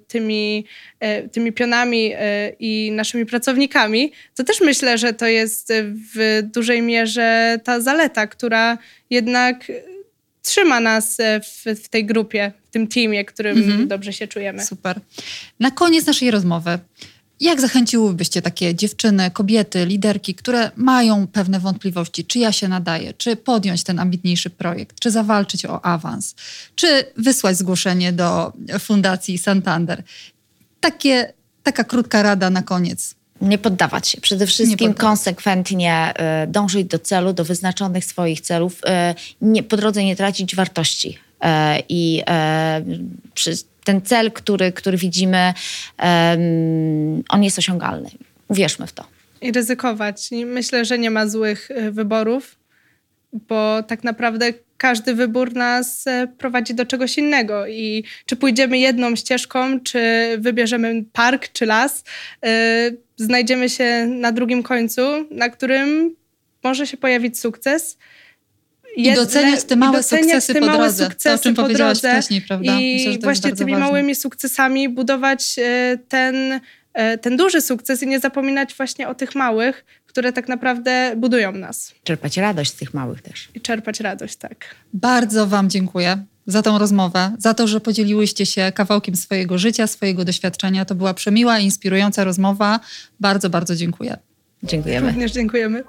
tymi, 0.08 0.66
tymi 1.32 1.52
pionami 1.54 2.14
i 2.60 2.92
naszymi 2.92 3.26
pracownikami, 3.26 4.12
to 4.36 4.44
też 4.44 4.62
myślę, 4.62 4.98
że 4.98 5.14
to 5.14 5.28
jest 5.28 5.74
w 6.16 6.42
dużej 6.44 6.82
mierze 6.82 7.60
ta 7.64 7.82
zaleta, 7.82 8.28
która 8.28 8.78
jednak 9.10 9.66
trzyma 10.48 10.80
nas 10.80 11.20
e, 11.20 11.42
w, 11.42 11.64
w 11.84 11.90
tej 11.90 12.06
grupie, 12.06 12.52
w 12.68 12.70
tym 12.72 12.88
teamie, 12.88 13.26
którym 13.26 13.58
Mhm. 13.58 13.88
dobrze 13.88 14.14
się 14.14 14.28
czujemy. 14.28 14.66
Super. 14.66 15.00
Na 15.60 15.72
koniec 15.72 16.06
naszej 16.06 16.32
rozmowy. 16.32 16.80
Jak 17.40 17.62
zachęciłybyście 17.62 18.42
takie 18.42 18.76
dziewczyny, 18.76 19.32
kobiety, 19.32 19.86
liderki, 19.86 20.36
które 20.36 20.72
mają 20.76 21.28
pewne 21.28 21.60
wątpliwości, 21.60 22.26
czy 22.26 22.40
ja 22.40 22.52
się 22.52 22.68
nadaję, 22.68 23.14
czy 23.14 23.36
podjąć 23.36 23.84
ten 23.84 24.00
ambitniejszy 24.00 24.50
projekt, 24.50 25.00
czy 25.00 25.12
zawalczyć 25.12 25.66
o 25.66 25.86
awans, 25.86 26.36
czy 26.76 26.88
wysłać 27.18 27.58
zgłoszenie 27.58 28.14
do 28.14 28.54
Fundacji 28.80 29.38
Santander? 29.38 30.04
Takie, 30.80 31.34
taka 31.64 31.84
krótka 31.84 32.22
rada 32.24 32.50
na 32.50 32.62
koniec. 32.62 33.16
Nie 33.42 33.58
poddawać 33.58 34.08
się. 34.08 34.22
Przede 34.22 34.48
wszystkim 34.48 34.94
konsekwentnie 34.94 36.14
y, 36.44 36.48
dążyć 36.48 36.88
do 36.88 37.00
celu, 37.00 37.34
do 37.34 37.44
wyznaczonych 37.44 38.06
swoich 38.06 38.42
celów. 38.42 38.74
y, 38.74 39.16
nie, 39.42 39.64
po 39.64 39.78
drodze 39.78 40.04
nie 40.04 40.16
tracić 40.16 40.56
wartości. 40.56 41.20
Y, 41.44 41.48
I 41.90 42.24
ten 43.84 44.02
cel, 44.02 44.32
który, 44.32 44.72
który 44.72 44.98
widzimy, 44.98 45.54
on 47.30 47.44
jest 47.44 47.58
osiągalny. 47.58 48.10
Uwierzmy 48.48 48.88
w 48.88 48.94
to. 48.94 49.04
i 49.42 49.52
ryzykować. 49.52 50.32
I 50.32 50.46
myślę, 50.46 50.86
że 50.86 51.00
nie 51.00 51.12
ma 51.12 51.28
złych 51.28 51.70
wyborów, 51.92 52.56
bo 53.34 53.84
tak 53.84 54.04
naprawdę 54.04 54.54
każdy 54.78 55.16
wybór 55.16 55.54
nas 55.54 56.08
e, 56.08 56.28
prowadzi 56.38 56.74
do 56.74 56.86
czegoś 56.86 57.18
innego. 57.18 57.68
I 57.68 58.04
czy 58.26 58.36
pójdziemy 58.36 58.78
jedną 58.78 59.16
ścieżką, 59.16 59.80
czy 59.80 60.00
wybierzemy 60.38 61.04
park, 61.14 61.52
czy 61.54 61.66
las, 61.66 62.04
y, 62.46 62.98
znajdziemy 63.18 63.70
się 63.70 64.06
na 64.06 64.32
drugim 64.32 64.64
końcu, 64.64 65.02
na 65.32 65.50
którym 65.50 66.16
może 66.64 66.88
się 66.88 66.98
pojawić 66.98 67.40
sukces. 67.40 67.98
I 68.96 69.14
doceniać 69.14 69.64
te 69.64 69.76
małe 69.76 69.98
doceniać 69.98 70.26
sukcesy 70.26 70.54
te 70.54 70.60
po 70.60 70.66
małe 70.66 70.78
drodze. 70.78 71.04
To, 71.04 71.08
o 71.08 71.10
sukcesy 71.10 71.44
czym 71.44 71.56
po 71.56 71.62
powiedziałaś 71.62 72.02
drodze. 72.02 72.18
wcześniej, 72.18 72.42
prawda? 72.42 72.80
I 72.80 73.06
Myślę, 73.08 73.20
właśnie 73.24 73.56
tymi 73.56 73.72
ważne. 73.72 73.86
małymi 73.86 74.16
sukcesami 74.16 74.90
budować 74.90 75.56
e, 75.60 75.98
ten, 76.08 76.60
e, 76.94 77.18
ten 77.18 77.38
duży 77.38 77.62
sukces 77.62 78.04
i 78.04 78.08
nie 78.08 78.20
zapominać 78.20 78.74
właśnie 78.74 79.08
o 79.08 79.16
tych 79.16 79.36
małych, 79.36 79.86
które 80.18 80.34
tak 80.34 80.48
naprawdę 80.48 81.16
budują 81.18 81.52
nas 81.52 81.94
Czerpać 82.04 82.38
radość 82.38 82.72
z 82.72 82.76
tych 82.76 82.94
małych 82.94 83.22
też. 83.22 83.50
i 83.56 83.62
czerpać 83.62 84.00
radość, 84.00 84.36
tak. 84.36 84.76
Bardzo 84.94 85.48
Wam 85.48 85.70
dziękuję 85.70 86.26
za 86.48 86.62
tą 86.62 86.78
rozmowę, 86.78 87.32
za 87.40 87.54
to, 87.54 87.68
że 87.68 87.82
podzieliłyście 87.82 88.46
się 88.46 88.72
kawałkiem 88.76 89.16
swojego 89.16 89.58
życia, 89.58 89.88
swojego 89.88 90.26
doświadczenia. 90.26 90.86
To 90.86 90.96
była 90.96 91.14
przemiła 91.14 91.60
i 91.60 91.66
inspirująca 91.66 92.24
rozmowa. 92.24 92.80
Bardzo, 93.20 93.50
bardzo 93.50 93.76
dziękuję. 93.76 94.18
Dziękujemy. 94.64 95.08
Również 95.12 95.32
dziękujemy. 95.32 95.84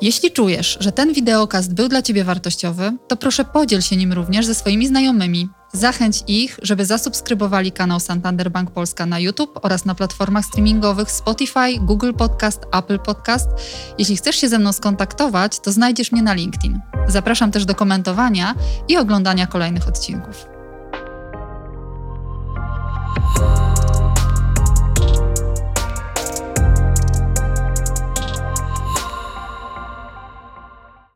Jeśli 0.00 0.30
czujesz, 0.30 0.78
że 0.80 0.92
ten 0.92 1.12
wideokast 1.12 1.74
był 1.74 1.88
dla 1.88 2.02
Ciebie 2.02 2.24
wartościowy, 2.24 2.92
to 3.08 3.16
proszę 3.16 3.44
podziel 3.44 3.80
się 3.80 3.96
nim 3.96 4.12
również 4.12 4.46
ze 4.46 4.54
swoimi 4.54 4.86
znajomymi. 4.86 5.48
Zachęć 5.76 6.24
ich, 6.26 6.58
żeby 6.62 6.84
zasubskrybowali 6.84 7.72
kanał 7.72 8.00
Santander 8.00 8.50
Bank 8.50 8.70
Polska 8.70 9.06
na 9.06 9.18
YouTube 9.18 9.58
oraz 9.62 9.84
na 9.84 9.94
platformach 9.94 10.44
streamingowych 10.44 11.10
Spotify, 11.10 11.78
Google 11.80 12.12
Podcast, 12.12 12.62
Apple 12.72 12.98
Podcast. 12.98 13.50
Jeśli 13.98 14.16
chcesz 14.16 14.36
się 14.36 14.48
ze 14.48 14.58
mną 14.58 14.72
skontaktować, 14.72 15.60
to 15.60 15.72
znajdziesz 15.72 16.12
mnie 16.12 16.22
na 16.22 16.34
LinkedIn. 16.34 16.80
Zapraszam 17.08 17.50
też 17.50 17.64
do 17.64 17.74
komentowania 17.74 18.54
i 18.88 18.96
oglądania 18.96 19.46
kolejnych 19.46 19.88
odcinków. 19.88 20.46